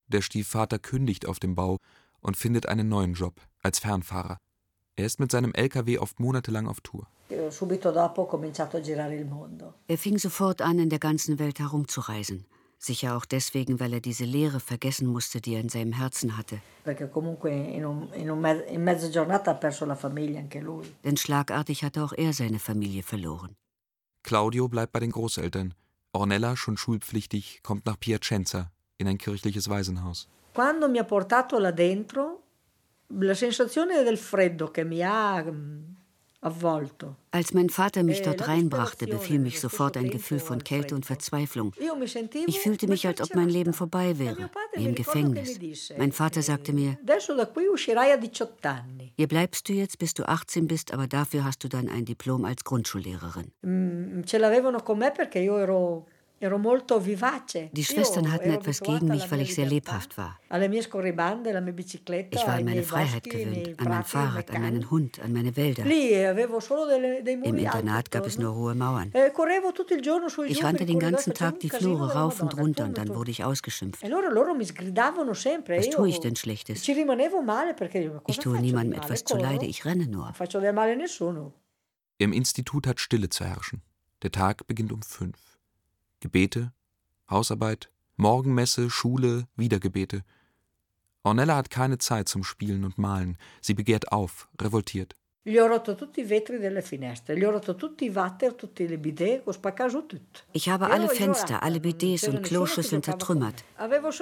[0.08, 1.80] Der Stiefvater kündigt auf dem Bau
[2.22, 4.38] und findet einen neuen Job als Fernfahrer.
[4.96, 7.08] Er ist mit seinem LKW oft monatelang auf Tour.
[7.30, 9.74] Io Subito dopo ho cominciato a girare il mondo.
[9.88, 12.46] Er fing sofort an, in der ganzen Welt herumzureisen.
[12.80, 16.62] Sicher auch deswegen, weil er diese Leere vergessen musste, die er in seinem Herzen hatte.
[21.04, 23.56] Denn schlagartig hatte auch er seine Familie verloren.
[24.24, 25.74] Claudio bleibt bei den Großeltern.
[26.13, 30.28] Ornella, schon schulpflichtig, kommt nach Piacenza, in ein kirchliches Waisenhaus.
[30.54, 32.42] Quando mi ha portato là dentro,
[33.10, 35.96] la sensazione del freddo che mi ha mm.
[37.32, 41.06] Als mein Vater mich Eh, dort reinbrachte, befiel mich sofort ein Gefühl von Kälte und
[41.06, 41.73] Verzweiflung.
[42.47, 45.60] Ich fühlte mich, als ob mein Leben vorbei wäre, wie im Gefängnis.
[45.97, 49.13] Mein Vater sagte mir, Adesso da qui uscirai a 18 anni.
[49.15, 52.45] hier bleibst du jetzt, bis du 18 bist, aber dafür hast du dann ein Diplom
[52.45, 53.52] als Grundschullehrerin.
[57.73, 60.39] Die Schwestern hatten etwas gegen mich, weil ich sehr lebhaft war.
[60.50, 65.84] Ich war an meine Freiheit gewöhnt, an mein Fahrrad, an meinen Hund, an meine Wälder.
[67.43, 69.12] Im Internat gab es nur hohe Mauern.
[69.15, 69.32] Eh,
[70.52, 74.04] Ich rannte den ganzen Tag die Flure rauf und runter und dann wurde ich ausgeschimpft.
[74.04, 74.08] E.
[75.80, 76.84] Was tue ich denn Schlechtes?
[78.28, 80.34] Ich tue niemandem etwas zuleide, ich renne nur.
[82.19, 83.82] Im Institut hat Stille zu herrschen.
[84.21, 85.57] Der Tag beginnt um fünf.
[86.19, 86.73] Gebete,
[87.30, 90.23] Hausarbeit, Morgenmesse, Schule, wieder Gebete.
[91.23, 93.38] Ornella hat keine Zeit zum Spielen und Malen.
[93.62, 95.15] Sie begehrt auf, revoltiert.
[95.48, 98.86] Gli ho rotto tutti i vetri delle finestre, gli ho rotto tutti i water, tutti
[98.86, 100.42] le bidet, ho spaccato tutto.
[100.52, 103.64] Ich habe alle Fenster, alle Bidets und Kloschüsseln zertrümmert.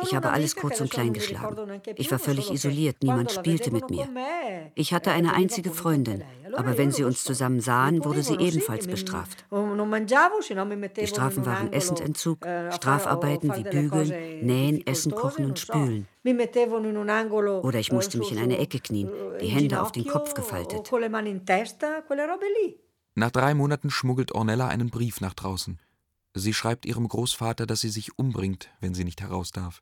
[0.03, 1.81] Ich habe alles kurz und klein geschlagen.
[1.95, 4.07] Ich war völlig isoliert, niemand spielte mit mir.
[4.75, 9.45] Ich hatte eine einzige Freundin, aber wenn sie uns zusammen sahen, wurde sie ebenfalls bestraft.
[9.49, 16.05] Die Strafen waren Essensentzug, Strafarbeiten wie Bügeln, Nähen, Essen, Kochen und Spülen.
[17.61, 19.09] Oder ich musste mich in eine Ecke knien,
[19.39, 20.91] die Hände auf den Kopf gefaltet.
[23.15, 25.79] Nach drei Monaten schmuggelt Ornella einen Brief nach draußen.
[26.33, 29.81] Sie schreibt ihrem Großvater, dass sie sich umbringt, wenn sie nicht heraus darf.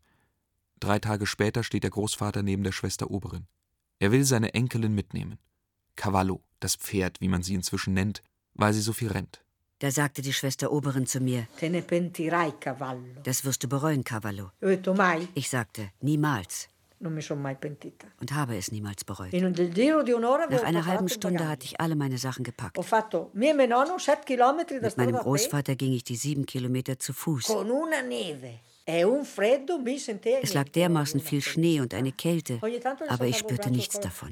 [0.79, 3.47] Drei Tage später steht der Großvater neben der Schwester Oberin.
[3.99, 5.39] Er will seine Enkelin mitnehmen.
[5.95, 8.21] Cavallo, das Pferd, wie man sie inzwischen nennt,
[8.53, 9.42] weil sie so viel rennt.
[9.83, 13.21] Da sagte die Schwester Oberin zu mir, Te ne pentirai, cavallo.
[13.23, 14.51] das wirst du bereuen, Cavallo.
[15.33, 16.69] Ich sagte, niemals
[17.01, 19.33] und habe es niemals bereut.
[19.33, 22.77] Nach einer halben Stunde hatte ich alle meine Sachen gepackt.
[22.77, 22.81] E
[23.33, 27.49] mio nonno 7 chilometri da Mit meinem Großvater ging ich die sieben Kilometer zu Fuß.
[28.85, 29.05] e
[30.41, 32.61] Es lag dermaßen viel Schnee und eine Kälte,
[33.09, 34.31] aber ich spürte nichts davon.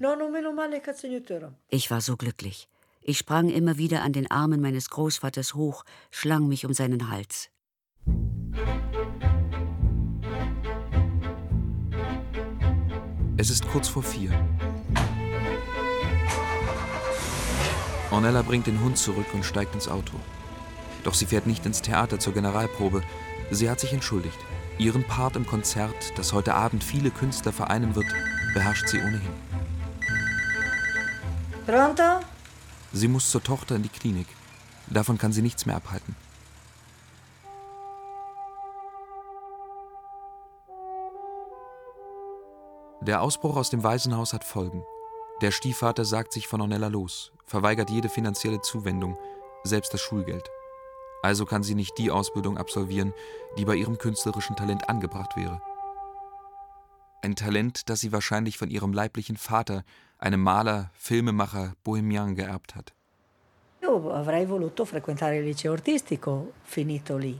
[1.67, 2.69] Ich war so glücklich.
[3.03, 7.49] Ich sprang immer wieder an den Armen meines Großvaters hoch, schlang mich um seinen Hals.
[13.37, 14.31] Es ist kurz vor vier.
[18.11, 20.19] Ornella bringt den Hund zurück und steigt ins Auto.
[21.03, 23.01] Doch sie fährt nicht ins Theater zur Generalprobe.
[23.49, 24.37] Sie hat sich entschuldigt.
[24.77, 28.07] Ihren Part im Konzert, das heute Abend viele Künstler vereinen wird,
[28.53, 29.33] beherrscht sie ohnehin.
[31.65, 32.19] Pronto?
[32.93, 34.27] Sie muss zur Tochter in die Klinik.
[34.88, 36.15] Davon kann sie nichts mehr abhalten.
[43.01, 44.84] Der Ausbruch aus dem Waisenhaus hat Folgen.
[45.41, 49.17] Der Stiefvater sagt sich von Ornella los, verweigert jede finanzielle Zuwendung,
[49.63, 50.47] selbst das Schulgeld.
[51.23, 53.13] Also kann sie nicht die Ausbildung absolvieren,
[53.58, 55.62] die bei ihrem künstlerischen Talent angebracht wäre.
[57.23, 59.84] Ein Talent, das sie wahrscheinlich von ihrem leiblichen Vater,
[60.21, 62.93] einem Maler, Filmemacher, Bohemian, geerbt hat.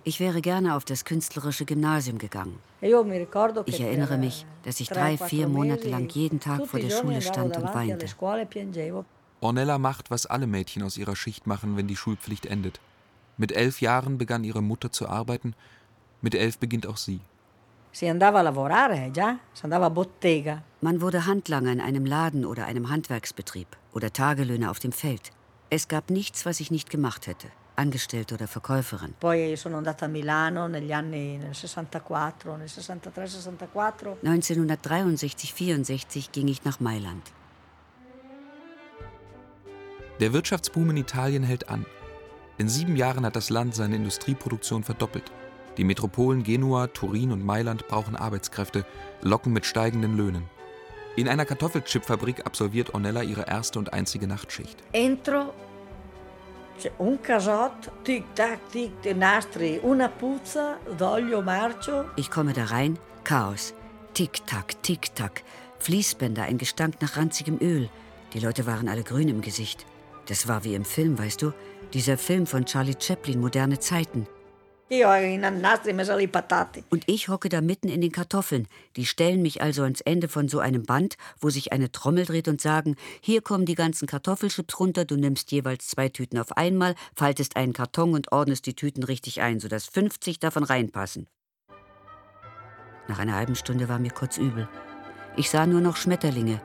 [0.04, 2.60] Ich wäre gerne auf das künstlerische Gymnasium gegangen.
[2.82, 2.91] E
[3.65, 7.56] Ich erinnere mich, dass ich drei, vier Monate lang jeden Tag vor der Schule stand
[7.58, 8.06] und weinte.
[8.06, 8.94] e.
[9.39, 12.80] Ornella macht, was alle Mädchen aus ihrer Schicht machen, wenn die Schulpflicht endet.
[13.38, 15.54] Mit elf Jahren begann ihre Mutter zu arbeiten,
[16.22, 17.22] mit elf beginnt auch sie.
[17.91, 19.38] Si andava a lavorare, già?
[19.54, 20.63] Si andava a bottega.
[20.84, 25.30] Man wurde Handlanger in einem Laden oder einem Handwerksbetrieb oder Tagelöhner auf dem Feld.
[25.70, 29.13] Es gab nichts, was ich nicht gemacht hätte, Angestellte oder Verkäuferin.
[29.20, 34.17] Poi sono andata a Milano negli anni nel 64, nel 63, 64.
[34.24, 37.32] 1963, 64 ging ich nach Mailand.
[40.20, 41.86] Der Wirtschaftsboom in Italien hält an.
[42.58, 45.32] In sieben Jahren hat das Land seine Industrieproduktion verdoppelt.
[45.78, 48.84] Die Metropolen Genua, Turin und Mailand brauchen Arbeitskräfte,
[49.22, 50.50] locken mit steigenden Löhnen.
[51.15, 54.78] In einer Kartoffelchipfabrik absolviert Ornella ihre erste und einzige Nachtschicht.
[54.93, 55.54] Entro,
[56.79, 62.06] c'è un casotto, tic tac, tic, dei nastri, una puzza d'olio marcio.
[62.15, 63.73] Ich komme da rein, Chaos.
[64.13, 65.44] Tick-Tack, Tick-Tack.
[65.79, 67.90] Fließbänder, ein Gestank nach ranzigem Öl.
[68.33, 69.86] Die Leute waren alle grün im Gesicht.
[70.27, 71.54] Das war wie im Film, weißt du?
[71.94, 74.27] Dieser Film von Charlie Chaplin, Moderne Zeiten.
[76.89, 78.67] Und ich hocke da mitten in den Kartoffeln.
[78.98, 82.50] Die stellen mich also ans Ende von so einem Band, wo sich eine Trommel dreht
[82.50, 86.96] und sagen, hier kommen die ganzen Kartoffelchips runter, du nimmst jeweils zwei Tüten auf einmal,
[87.15, 91.27] faltest einen Karton und ordnest die Tüten richtig ein, sodass 50 davon reinpassen.
[93.08, 94.67] Nach einer halben Stunde war mir kurz übel.
[95.37, 96.62] Ich sah nur noch Schmetterlinge.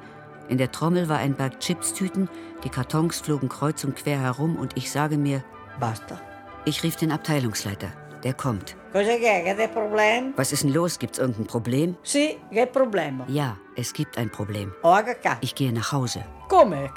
[0.48, 2.28] In der Trommel war ein Berg Chipstüten,
[2.64, 5.44] die Kartons flogen kreuz und quer herum und ich sage mir,
[5.78, 6.20] Basta.
[6.64, 8.05] ich rief den Abteilungsleiter.
[8.26, 8.74] Der kommt.
[8.92, 10.98] Was ist denn los?
[10.98, 11.96] Gibt's irgendein Problem?
[12.02, 13.24] Che problema?
[13.28, 14.72] Ja, es gibt ein Problem.
[14.82, 15.38] Ho HK.
[15.42, 16.24] Ich gehe nach Hause.
[16.48, 16.90] Come?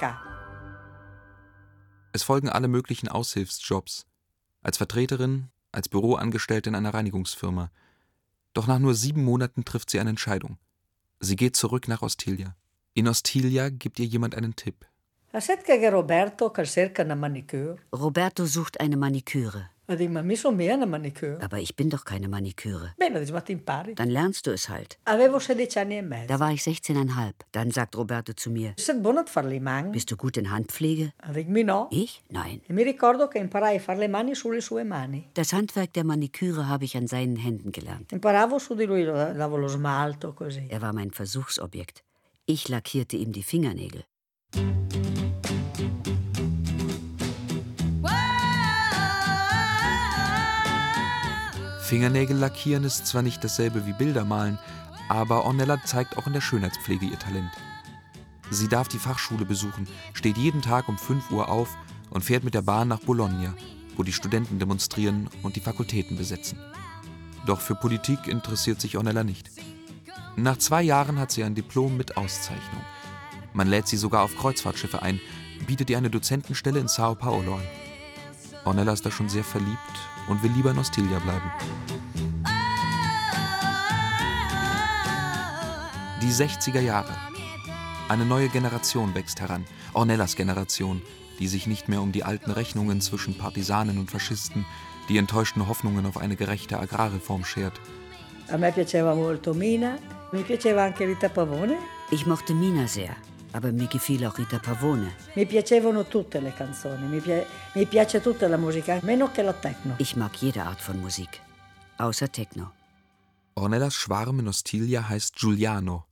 [2.13, 4.07] Es folgen alle möglichen Aushilfsjobs.
[4.63, 7.69] Als Vertreterin, als Büroangestellte in einer Reinigungsfirma.
[8.55, 10.57] Doch nach nur sieben Monaten trifft sie eine Entscheidung.
[11.19, 12.55] Sie geht zurück nach Ostilia.
[12.95, 14.87] In Ostilia gibt ihr jemand einen Tipp.
[17.93, 19.69] Roberto sucht eine Maniküre.
[20.85, 21.39] Manicure.
[21.41, 22.93] Aber ich bin doch keine Maniküre.
[23.95, 24.97] Dann lernst du es halt.
[25.05, 26.27] Avevo 16 anni e.
[26.27, 27.33] Da war ich 16,5.
[27.51, 28.75] Dann sagt Roberto zu mir,
[29.91, 31.11] bist du gut in Handpflege?
[31.63, 31.87] No.
[31.91, 32.21] Ich?
[32.29, 32.61] Nein.
[32.67, 32.73] E.
[35.33, 38.11] Das Handwerk der Maniküre habe ich an seinen Händen gelernt.
[38.11, 38.23] Er
[40.81, 42.03] war mein Versuchsobjekt.
[42.45, 44.03] Ich lackierte ihm die Fingernägel.
[51.89, 54.59] Fingernägel lackieren ist zwar nicht dasselbe wie Bilder malen,
[55.09, 57.49] aber Ornella zeigt auch in der Schönheitspflege ihr Talent.
[58.51, 61.75] Sie darf die Fachschule besuchen, steht jeden Tag um 5 Uhr auf
[62.11, 63.55] und fährt mit der Bahn nach Bologna,
[63.97, 66.59] wo die Studenten demonstrieren und die Fakultäten besetzen.
[67.47, 69.49] Doch für Politik interessiert sich Ornella nicht.
[70.35, 72.83] Nach zwei Jahren hat sie ein Diplom mit Auszeichnung.
[73.53, 75.19] Man lädt sie sogar auf Kreuzfahrtschiffe ein,
[75.65, 77.67] bietet ihr eine Dozentenstelle in Sao Paulo an.
[78.63, 81.51] Ornella ist da schon sehr verliebt und will lieber in Ostilia bleiben.
[86.21, 87.15] Die 60er Jahre.
[88.07, 89.65] Eine neue Generation wächst heran.
[89.93, 91.01] Ornellas Generation,
[91.39, 94.65] die sich nicht mehr um die alten Rechnungen zwischen Partisanen und Faschisten,
[95.09, 97.79] die enttäuschten Hoffnungen auf eine gerechte Agrarreform schert.
[98.51, 99.97] A me piaceva molto Mina,
[100.31, 101.77] mi piaceva anche Rita Pavone.
[102.11, 103.15] Ich mochte Mina sehr,
[103.53, 105.11] aber mir gefiel auch Rita Pavone.
[105.35, 109.53] Mi piacevano tutte le canzoni, mi, pia- mi piace tutta la musica, meno che la
[109.53, 109.95] techno.
[109.97, 111.41] Ich mag jede Art von Musik,
[111.97, 112.71] außer Techno.
[113.55, 116.05] Ornellas Schwarm in Ostilia heißt Giuliano,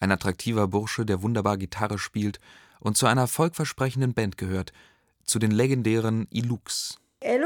[0.00, 2.38] ein attraktiver Bursche, der wunderbar Gitarre spielt
[2.80, 4.72] und zu einer erfolgversprechenden Band gehört,
[5.24, 6.98] zu den legendären Ilux.
[7.26, 7.40] E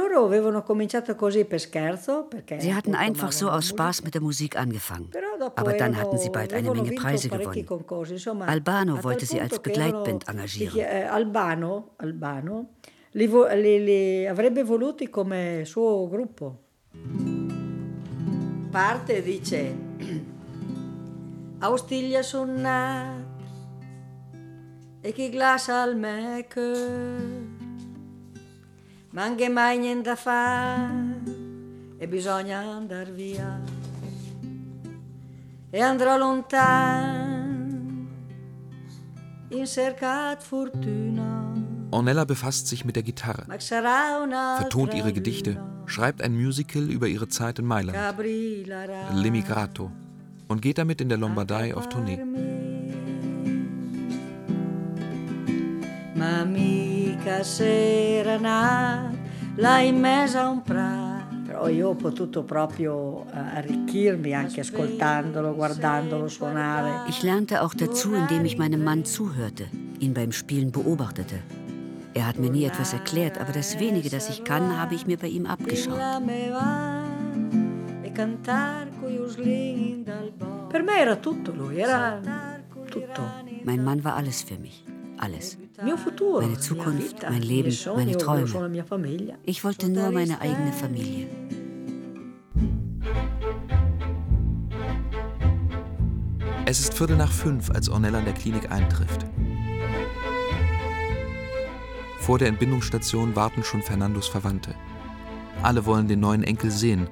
[2.58, 5.08] Sie hatten einfach so aus Spaß mit der Musik angefangen.
[5.54, 7.64] Aber dann hatten sie bald eine Menge Preise gewonnen.
[8.42, 10.76] Albano wollte sie als Begleitband engagieren.
[10.80, 12.70] eh, Albano, Albano
[13.12, 16.58] li, avrebbe voluti come suo gruppo.
[18.70, 19.76] Parte e dice
[21.60, 23.24] A Ostiglia son nat
[25.00, 27.37] e chi glassa al mecche
[29.18, 31.22] ma anche mai niente da fare
[31.98, 33.60] e bisogna andar via.
[35.70, 38.06] E andrò lontano
[39.48, 41.52] in cercat fortuna.
[41.90, 47.58] Ornella befasst sich mit der Gitarre, vertont ihre Gedichte, schreibt ein Musical über ihre Zeit
[47.58, 47.98] in Mailand,
[49.14, 49.90] L'Emigrato,
[50.46, 52.24] und geht damit in der Lombardei auf Tournee.
[56.14, 56.44] ma
[57.18, 59.12] mica s'era nat
[59.56, 65.54] là in mezzo a un prato però io ho potuto proprio eh, arricchirmi anche ascoltandolo,
[65.54, 67.08] guardandolo suonare.
[67.08, 69.66] Ich lernte auch dazu, indem ich meinem Mann zuhörte,
[69.98, 71.40] ihn beim Spielen beobachtete.
[72.12, 75.16] Er hat mir nie etwas erklärt, aber das wenige, das ich kann, habe ich mir
[75.16, 75.98] bei ihm abgeschaut.
[75.98, 76.52] E.
[80.68, 82.20] Per me era tutto lui, era
[82.90, 83.22] tutto.
[83.64, 84.84] Mein Mann war alles für mich.
[85.18, 85.58] Alles.
[85.76, 88.84] Meine Zukunft, mein Leben, meine Träume.
[89.44, 91.26] Ich wollte nur meine eigene Familie.
[96.66, 99.24] Es ist Viertel nach fünf, als Ornella in der Klinik eintrifft.
[102.20, 104.74] Vor der Entbindungsstation warten schon Fernandos Verwandte.
[105.62, 107.08] Alle wollen den neuen Enkel sehen,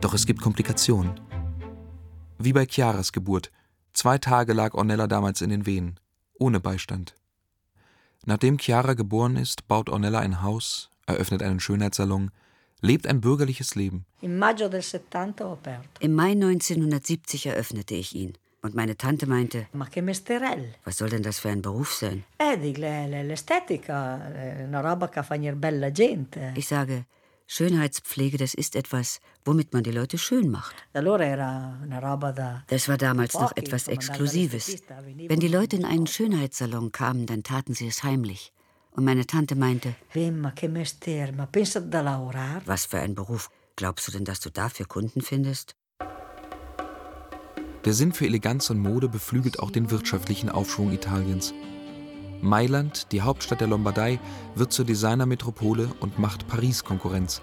[0.00, 1.20] doch es gibt Komplikationen.
[2.38, 3.52] Wie bei Chiaras Geburt.
[3.92, 6.00] Zwei Tage lag Ornella damals in den Wehen,
[6.38, 7.14] ohne Beistand.
[8.26, 12.30] Nachdem Chiara geboren ist, baut Ornella ein Haus, eröffnet einen Schönheitssalon,
[12.80, 14.06] lebt ein bürgerliches Leben.
[14.22, 16.00] In maggio del 70 ho aperto.
[16.00, 18.34] Im Mai 1970 eröffnete ich ihn.
[18.62, 20.68] Und meine Tante meinte, Ma che mesterello!
[20.84, 22.24] was soll denn das für ein Beruf sein?
[22.38, 22.56] Eh,
[25.54, 26.52] bella gente.
[26.56, 27.04] Ich sage,
[27.46, 30.74] Schönheitspflege, das ist etwas, womit man die Leute schön macht.
[32.68, 34.76] Das war damals noch etwas Exklusives.
[35.28, 38.52] Wenn die Leute in einen Schönheitssalon kamen, dann taten sie es heimlich.
[38.92, 40.30] Und meine Tante meinte, Eh,
[42.64, 43.50] was für ein Beruf.
[43.76, 45.74] Glaubst du denn, dass du dafür Kunden findest?
[47.84, 51.52] Der Sinn für Eleganz und Mode beflügelt auch den wirtschaftlichen Aufschwung Italiens.
[52.44, 54.20] Mailand, die Hauptstadt der Lombardei,
[54.54, 57.42] wird zur Designermetropole und macht Paris Konkurrenz.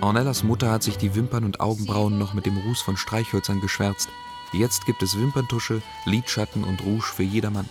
[0.00, 4.08] Ornellas Mutter hat sich die Wimpern und Augenbrauen noch mit dem Ruß von Streichhölzern geschwärzt.
[4.52, 7.68] Jetzt gibt es Wimperntusche, Lidschatten und Rouge für jedermann.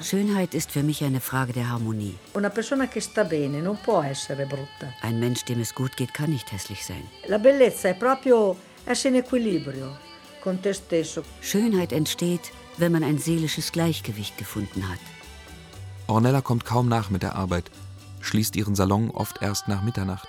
[0.00, 2.16] Schönheit ist für mich eine Frage der Harmonie.
[2.32, 4.90] Una persona che sta bene non può essere brutta.
[5.02, 7.06] Ein Mensch, dem es gut geht, kann nicht hässlich sein.
[7.26, 9.98] La bellezza è proprio essere in equilibrio
[10.40, 11.24] con te stesso.
[11.42, 15.00] Schönheit entsteht, wenn man ein seelisches Gleichgewicht gefunden hat.
[16.06, 17.70] Ornella kommt kaum nach mit der Arbeit,
[18.22, 20.28] schließt ihren Salon oft erst nach Mitternacht.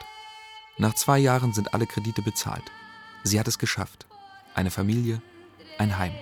[0.78, 2.66] Nach zwei Jahren sind alle Kredite bezahlt.
[3.24, 4.06] Sie hat es geschafft.
[4.56, 5.22] Eine Familie,
[5.78, 6.14] ein Heim.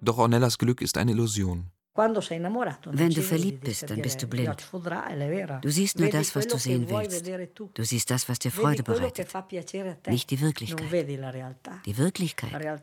[0.00, 1.70] Doch Ornellas Glück ist eine Illusion.
[1.96, 4.60] Wenn du verliebt bist, dann bist du blind.
[4.60, 5.60] vero.
[5.60, 7.24] Du siehst nur das, was du sehen willst.
[7.74, 9.28] Du siehst das, was dir Freude bereitet.
[10.08, 10.90] Nicht die Wirklichkeit.
[11.86, 12.80] Die Wirklichkeit,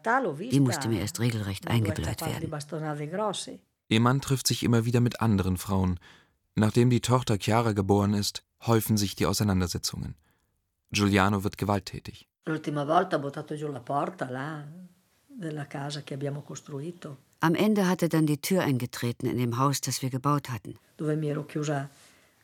[0.52, 3.60] die musste mir erst regelrecht eingebläut werden.
[3.90, 6.00] Ihr Mann trifft sich immer wieder mit anderen Frauen.
[6.56, 10.16] Nachdem die Tochter Chiara geboren ist, häufen sich die Auseinandersetzungen.
[10.92, 12.31] Giuliano wird gewalttätig.
[12.44, 14.66] L'ultima volta ha buttato giù la porta là
[15.26, 19.58] della casa che abbiamo costruito, Am Ende hat er dann die Tür eingetreten in dem
[19.58, 20.78] Haus, das wir gebaut hatten.
[20.96, 21.90] dove mi ero chiusa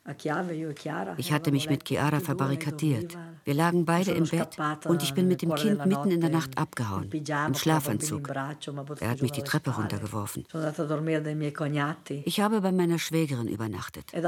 [0.04, 1.14] a chiave io e.
[1.18, 3.18] Ich hatte mich mit Chiara e verbarrikadiert.
[3.44, 6.58] Wir lagen beide im Bett und ich bin mit dem Kind mitten in der Nacht
[6.58, 8.28] abgehauen, im Schlafanzug.
[9.00, 10.46] Er hat mich die Treppe runtergeworfen.
[12.26, 14.26] Ich habe bei meiner Schwägerin übernachtet e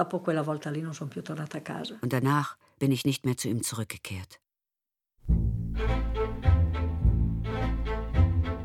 [2.02, 4.40] und danach bin ich nicht mehr zu ihm zurückgekehrt.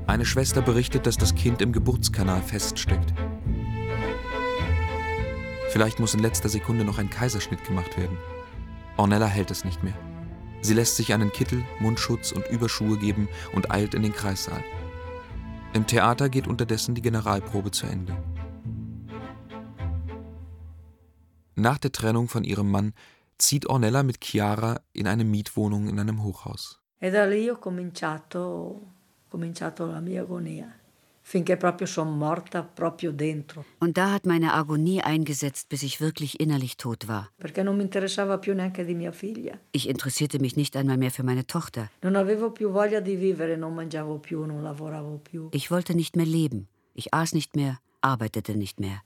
[0.07, 3.13] Eine Schwester berichtet, dass das Kind im Geburtskanal feststeckt.
[5.71, 8.17] Vielleicht muss in letzter Sekunde noch ein Kaiserschnitt gemacht werden.
[8.97, 9.99] Ornella hält es nicht mehr.
[10.61, 14.63] Sie lässt sich einen Kittel, Mundschutz und Überschuhe geben und eilt in den Kreissaal.
[15.73, 18.17] Im Theater geht unterdessen die Generalprobe zu Ende.
[21.57, 22.95] Nach der Trennung von ihrem Mann
[23.39, 26.81] zieht Ornella mit Chiara in eine Mietwohnung in einem Hochhaus.
[26.99, 28.81] E da lì ho cominciato,
[29.29, 30.73] cominciato la mia agonia,
[31.23, 36.39] finché proprio sono morta proprio dentro, Und da hat meine Agonie eingesetzt, bis ich wirklich
[36.41, 37.31] innerlich tot war.
[37.37, 39.59] perché non mi interessava più neanche di mia figlia.
[39.73, 41.91] Ich interessierte mich nicht einmal mehr für meine Tochter.
[42.03, 46.17] Non avevo più voglia di vivere, non mangiavo più, non lavoravo più, Ich wollte nicht
[46.17, 46.69] mehr leben.
[46.95, 49.01] Ich aß nicht mehr, arbeitete nicht mehr,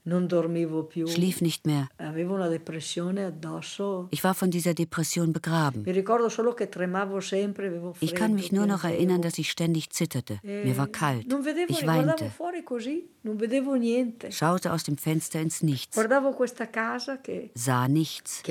[1.07, 1.87] schlief nicht mehr.
[4.11, 5.85] Ich war von dieser Depression begraben.
[8.01, 10.39] Ich kann mich nur noch erinnern, dass ich ständig zitterte.
[10.43, 11.25] Mir war kalt.
[11.69, 12.31] Ich guardavo weinte,
[14.31, 15.97] schaute aus dem Fenster ins Nichts,
[17.55, 18.43] sah nichts.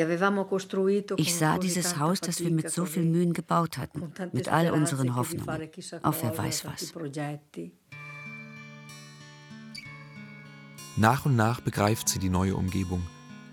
[1.16, 5.14] Ich sah dieses Haus, das wir mit so viel Mühen gebaut hatten, mit all unseren
[5.16, 5.70] Hoffnungen,
[6.03, 6.94] auf wer weiß was.
[10.99, 13.07] Nach und nach begreift sie die neue Umgebung,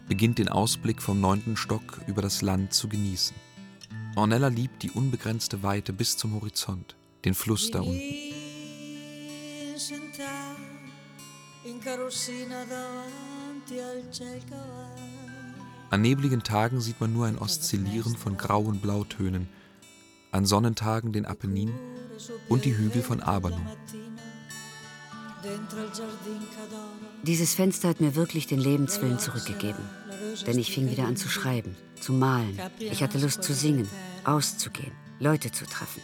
[0.08, 3.36] beginnt den Ausblick vom neunten Stock über das Land zu genießen.
[4.16, 8.02] Ornella liebt die unbegrenzte Weite bis zum Horizont, den Fluss da unten.
[15.92, 19.48] An nebligen Tagen sieht man nur ein Oszillieren von Grau- und Blautönen,
[20.32, 21.72] an Sonnentagen den Apennin
[22.50, 23.62] und die Hügel von Abano.
[27.24, 29.84] Dieses Fenster hat mir wirklich den Lebenswillen zurückgegeben.
[30.46, 32.60] Denn ich fing wieder an zu schreiben, zu malen.
[32.80, 33.88] Ich hatte Lust zu singen,
[34.24, 36.02] auszugehen, Leute zu treffen.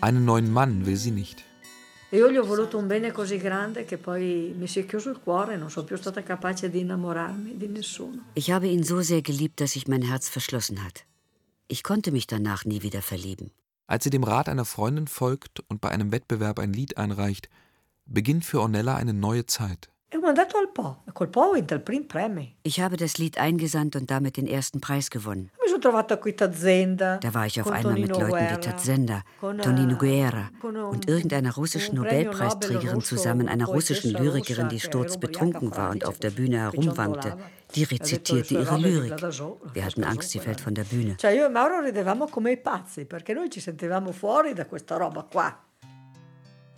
[0.00, 1.44] Einen neuen Mann will sie nicht.
[2.10, 5.10] E io gli ho voluto un bene così grande che poi mi si è chiuso
[5.10, 8.22] il cuore e non sono più stata capace di innamorarmi di nessuno.
[8.34, 11.04] Ich habe ihn so sehr geliebt, dass sich mein Herz verschlossen hat.
[11.66, 13.50] Ich konnte mich danach nie wieder verlieben.
[13.86, 17.48] Als sie dem Rat einer Freundin folgt und bei einem Wettbewerb ein Lied einreicht,
[18.06, 19.90] beginnt für Ornella eine neue Zeit.
[22.62, 25.50] Ich habe das Lied eingesandt und damit den ersten Preis gewonnen.
[27.20, 31.96] Da war ich auf einmal mit Leuten wie con, Tonino eh, Guerra und irgendeiner russischen
[31.96, 37.36] Nobelpreisträgerin zusammen, einer russischen Lyrikerin, die sturzbetrunken war und auf der Bühne herumwankte.
[37.74, 39.20] Die rezitierte ihre Lyrik.
[39.72, 41.16] Wir hatten Angst, sie fällt von der Bühne.
[41.24, 41.48] E.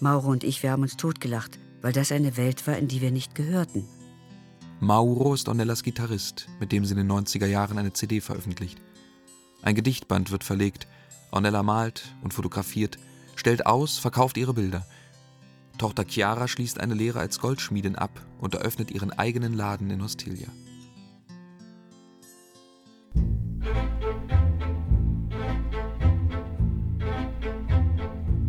[0.01, 3.13] Mauro und ich, wir haben uns totgelacht, weil das eine Welt war, in die wir
[3.13, 3.85] nicht gehörten.
[4.81, 8.83] Mauro ist Ornellas Gitarrist, mit dem sie in den 90er Jahren eine CD veröffentlicht.
[9.63, 10.89] Ein Gedichtband wird verlegt,
[11.31, 12.99] Ornella malt und fotografiert,
[13.37, 14.85] stellt aus, verkauft ihre Bilder.
[15.79, 20.49] Tochter Chiara schließt eine Lehre als Goldschmiedin ab und eröffnet ihren eigenen Laden in Hostilia.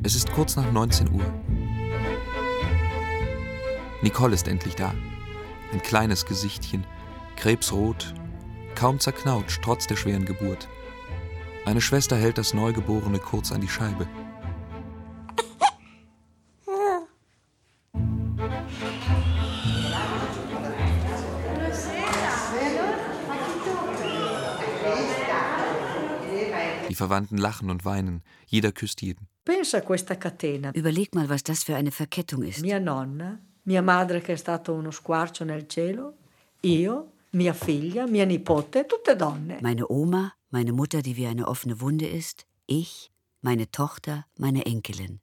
[0.01, 1.46] Es ist kurz nach 19 Uhr.
[4.01, 4.93] Nicole ist endlich da.
[5.73, 6.85] Ein kleines Gesichtchen,
[7.35, 8.13] krebsrot,
[8.75, 10.67] kaum zerknautscht trotz der schweren Geburt.
[11.65, 14.07] Eine Schwester hält das Neugeborene kurz an die Scheibe.
[26.89, 29.27] Die Verwandten lachen und weinen, jeder küsst jeden.
[30.73, 32.61] Überleg mal, was das für eine Verkettung ist.
[32.61, 36.13] Mia nonna, mia madre che è stato uno squarcio nel cielo,
[36.61, 39.59] io, mia figlia, mia nipote, tutte donne.
[39.61, 43.11] Meine Oma, meine Mutter, die wie eine offene Wunde ist, ich,
[43.41, 45.19] meine Tochter, meine Enkelin.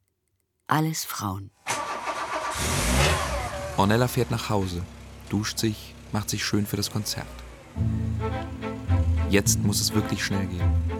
[0.67, 1.51] Alles Frauen.
[3.77, 4.83] Ornella fährt nach Hause,
[5.31, 7.27] duscht sich, macht sich schön für das Konzert.
[9.29, 10.94] Jetzt muss es wirklich schnell gehen.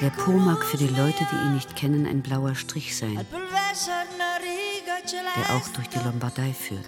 [0.00, 3.24] Der Po mag für die Leute, die ihn nicht kennen, ein blauer Strich sein,
[5.36, 6.84] der auch durch die Lombardei führt.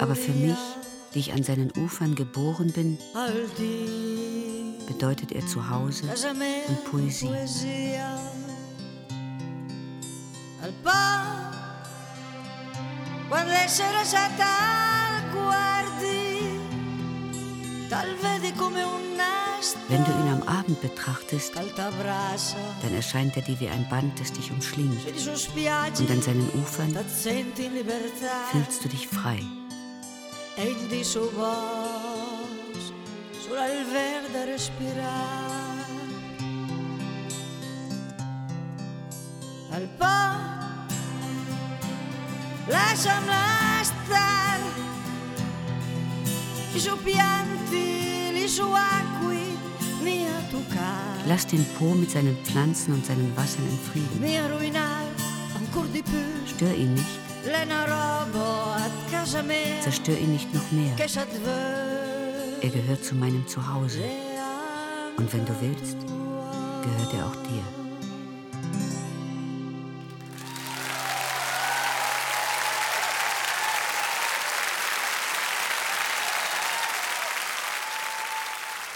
[0.00, 0.56] Aber für mich,
[1.14, 2.98] die ich an seinen Ufern geboren bin,
[4.86, 6.04] bedeutet er Zuhause
[6.68, 7.28] und Poesie.
[10.84, 11.52] Al po'
[13.28, 16.60] quando essere stata guardi,
[17.88, 19.02] tal vedi come un
[19.88, 24.50] Wenn du ihn am Abend betrachtest, dann erscheint er dir wie ein Band, das dich
[24.50, 25.06] umschlingt.
[25.06, 26.92] Und an seinen Ufern
[28.50, 29.40] fühlst du dich frei.
[39.68, 40.61] e
[43.84, 44.62] stare
[46.74, 49.58] i suoi pianti suoi acqui
[50.02, 54.20] mi a toccare Lass den Po mit seinen Pflanzen und seinen Wassern in Frieden.
[55.92, 57.20] di più Stör ihn nicht,
[59.46, 60.94] mia zerstör ihn nicht noch mehr.
[62.60, 64.02] Er gehört zu meinem Zuhause.
[65.16, 65.96] Und wenn du willst,
[66.82, 67.81] gehört er auch dir.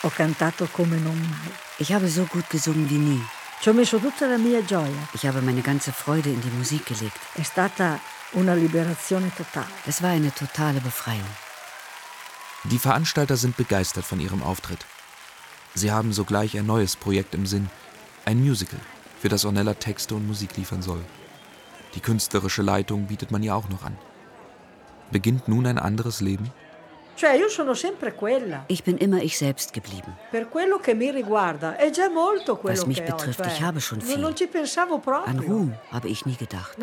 [0.06, 1.50] Ho cantato come non mai.
[1.78, 3.20] Ich habe so gut gesungen wie nie.
[3.60, 5.08] Ci ho messo tutta la mia gioia.
[5.14, 7.18] Ich habe meine ganze Freude in die Musik gelegt.
[7.34, 7.98] È stata
[8.34, 9.66] una liberazione totale.
[9.84, 11.26] Es war eine totale Befreiung.
[12.62, 14.86] Die Veranstalter sind begeistert von ihrem Auftritt.
[15.74, 17.68] Sie haben sogleich ein neues Projekt im Sinn,
[18.24, 18.80] ein Musical,
[19.18, 21.04] für das Ornella Texte und Musik liefern soll.
[21.96, 23.98] Die künstlerische Leitung bietet man ihr auch noch an.
[25.10, 26.52] Beginnt nun ein anderes Leben?
[28.68, 30.12] Ich bin immer ich selbst geblieben.
[32.62, 34.16] Was mich betrifft, ich habe schon viel.
[35.26, 35.38] An.
[35.38, 36.76] Ruhm habe ich nie gedacht.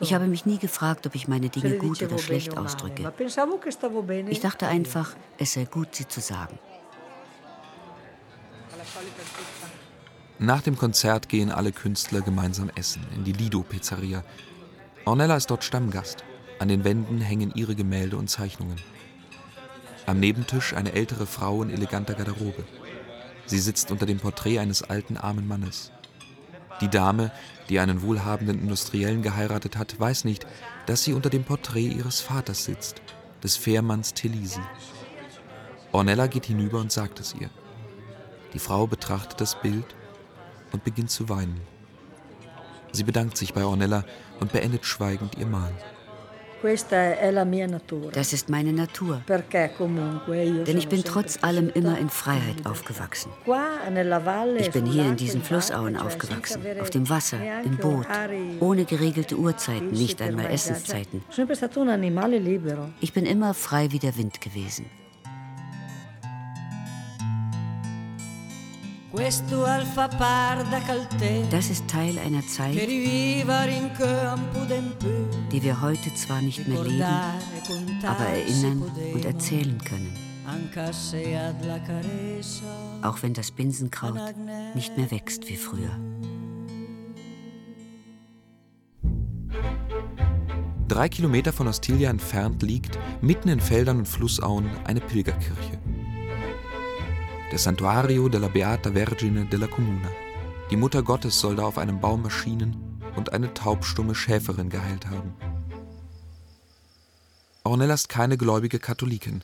[0.00, 3.12] Ich habe mich nie gefragt, ob ich meine Dinge gut oder schlecht ausdrücke.
[4.28, 6.58] Ich dachte einfach, es sei gut, sie zu sagen.
[10.38, 14.22] Nach dem Konzert gehen alle Künstler gemeinsam essen in die Lido-Pizzeria.
[15.04, 16.24] Ornella ist dort Stammgast.
[16.58, 18.76] An den Wänden hängen ihre Gemälde und Zeichnungen.
[20.06, 22.64] Am Nebentisch eine ältere Frau in eleganter Garderobe.
[23.44, 25.90] Sie sitzt unter dem Porträt eines alten armen Mannes.
[26.80, 27.32] Die Dame,
[27.68, 30.46] die einen wohlhabenden Industriellen geheiratet hat, weiß nicht,
[30.86, 33.02] dass sie unter dem Porträt ihres Vaters sitzt,
[33.42, 34.60] des Fährmanns Telisi.
[35.90, 37.50] Ornella geht hinüber und sagt es ihr.
[38.52, 39.96] Die Frau betrachtet das Bild
[40.70, 41.60] und beginnt zu weinen.
[42.92, 44.04] Sie bedankt sich bei Ornella
[44.38, 45.74] und beendet schweigend ihr Malen.
[48.12, 49.22] Das ist meine Natur.
[49.28, 53.30] Denn ich bin trotz allem immer in Freiheit aufgewachsen.
[54.58, 58.06] Ich bin hier in diesen Flussauen aufgewachsen, auf dem Wasser, im Boot,
[58.60, 61.22] ohne geregelte Uhrzeiten, nicht einmal Essenszeiten.
[63.00, 64.86] Ich bin immer frei wie der Wind gewesen.
[71.50, 73.44] Das ist Teil einer Zeit, die
[75.62, 77.02] wir heute zwar nicht mehr leben,
[78.04, 78.82] aber erinnern
[79.14, 80.12] und erzählen können,
[83.02, 84.34] auch wenn das Binsenkraut
[84.74, 85.98] nicht mehr wächst wie früher.
[90.88, 95.78] Drei Kilometer von Ostiglia entfernt liegt, mitten in Feldern und Flussauen, eine Pilgerkirche.
[97.52, 100.10] Der Santuario della Beata Vergine della Comuna.
[100.68, 105.32] Die Mutter Gottes soll da auf einem Baum erschienen und eine taubstumme Schäferin geheilt haben.
[107.62, 109.42] Ornella ist keine gläubige Katholikin.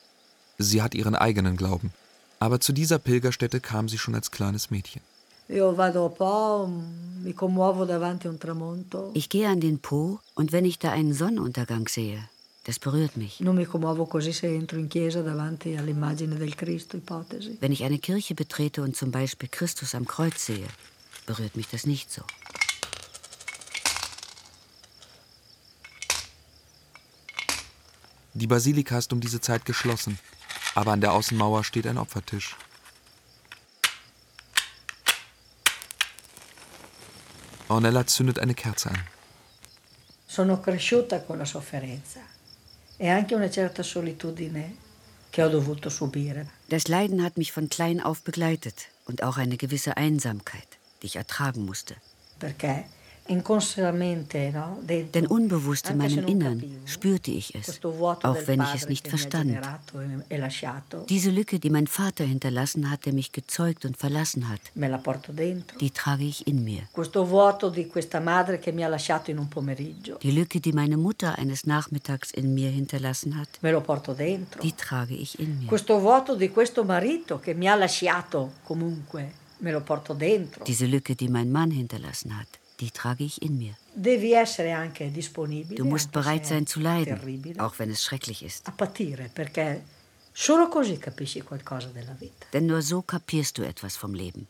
[0.59, 1.93] Sie hat ihren eigenen Glauben.
[2.41, 5.01] Aber zu dieser Pilgerstätte kam sie schon als kleines Mädchen.
[9.15, 12.29] Ich gehe an den Po und wenn ich da einen Sonnenuntergang sehe,
[12.65, 13.41] das berührt mich.
[13.41, 13.59] Wenn
[17.73, 20.69] ich eine Kirche betrete und zum Beispiel Christus am Kreuz sehe,
[21.27, 22.23] berührt mich das nicht so.
[28.35, 30.19] Die Basilika ist um diese Zeit geschlossen,
[30.75, 32.57] aber an der Außenmauer steht ein Opfertisch.
[37.69, 38.99] Ornella zündet eine Kerze an.
[40.27, 42.21] Sono cresciuta con la sofferenza
[43.03, 44.77] e anche una certa solitudine
[45.31, 46.47] che ho dovuto subire.
[46.69, 50.69] Das Leiden hat mich von klein auf begleitet und auch eine gewisse Einsamkeit,
[51.01, 51.97] die ich ertragen musste.
[52.39, 52.85] Perché
[53.29, 59.51] Denn unbewusst in meinem Innern spürte ich es, auch wenn ich es nicht verstand.
[59.51, 64.61] e- Diese Lücke, die mein Vater hinterlassen hat, der mich gezeugt und verlassen hat,
[65.81, 66.83] die trage ich in mir.
[70.23, 73.49] Die Lücke, die meine Mutter eines Nachmittags in mir hinterlassen hat,
[74.63, 75.69] die trage ich in mir.
[75.69, 80.65] Questo vuoto di questo marito che mi ha lasciato comunque, me lo porto dentro.
[80.65, 82.49] Diese Lücke, die mein Mann hinterlassen hat,
[82.83, 83.75] die trage ich in mir.
[83.95, 88.65] Du musst bereit sein zu leiden, auch wenn es schrecklich ist.
[92.53, 94.49] Denn nur so kapierst du etwas vom Leben.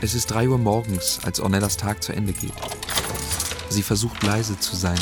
[0.00, 2.54] Es ist 3 Uhr morgens, als Ornellas Tag zu Ende geht.
[3.68, 4.98] Sie versucht leise zu sein,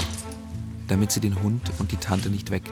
[0.89, 2.71] damit sie den Hund und die Tante nicht weckt.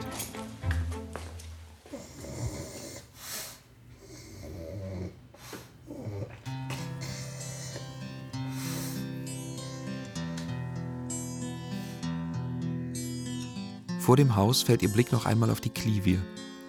[14.17, 16.19] Dem Haus fällt ihr Blick noch einmal auf die Klivie.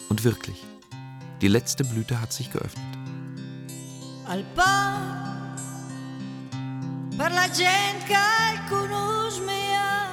[0.09, 0.65] Und wirklich,
[1.41, 2.99] die letzte Blüte hat sich geöffnet.
[4.29, 4.45] al
[7.17, 10.13] per la gent que el conus mia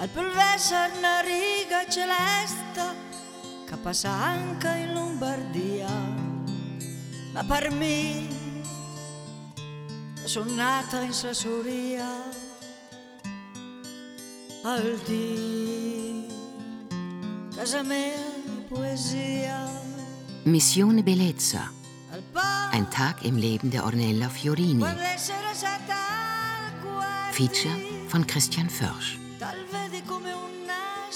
[0.00, 2.94] al polvesser una riga celesta
[3.64, 5.88] che passa anche in Lombardia
[7.32, 8.26] ma per me
[10.24, 12.10] sono nata in Sassuria
[14.64, 15.67] al di
[17.68, 18.16] casa mia
[18.46, 19.68] di poesia
[20.44, 21.70] Missione Bellezza.
[22.72, 24.86] Ein Tag im Leben der Ornella Fiorini.
[27.32, 27.76] Feature
[28.08, 29.18] von Christian Försch.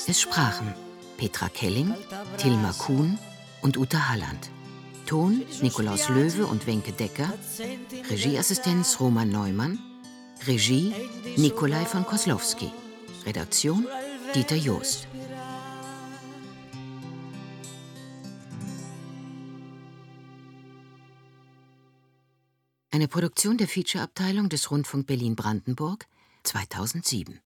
[0.07, 0.75] Es sprachen
[1.17, 1.95] Petra Kelling,
[2.37, 3.19] Tilma Kuhn
[3.63, 4.51] und Uta Halland.
[5.07, 7.33] Ton Nikolaus Löwe und Wenke Decker.
[8.11, 9.79] Regieassistenz Roman Neumann.
[10.47, 10.93] Regie
[11.39, 12.71] Nikolai von Koslowski.
[13.25, 13.87] Redaktion
[14.35, 15.07] Dieter Joost.
[22.95, 26.05] Eine Produktion der Featureabteilung des Rundfunk Berlin-Brandenburg
[26.43, 27.41] 2007.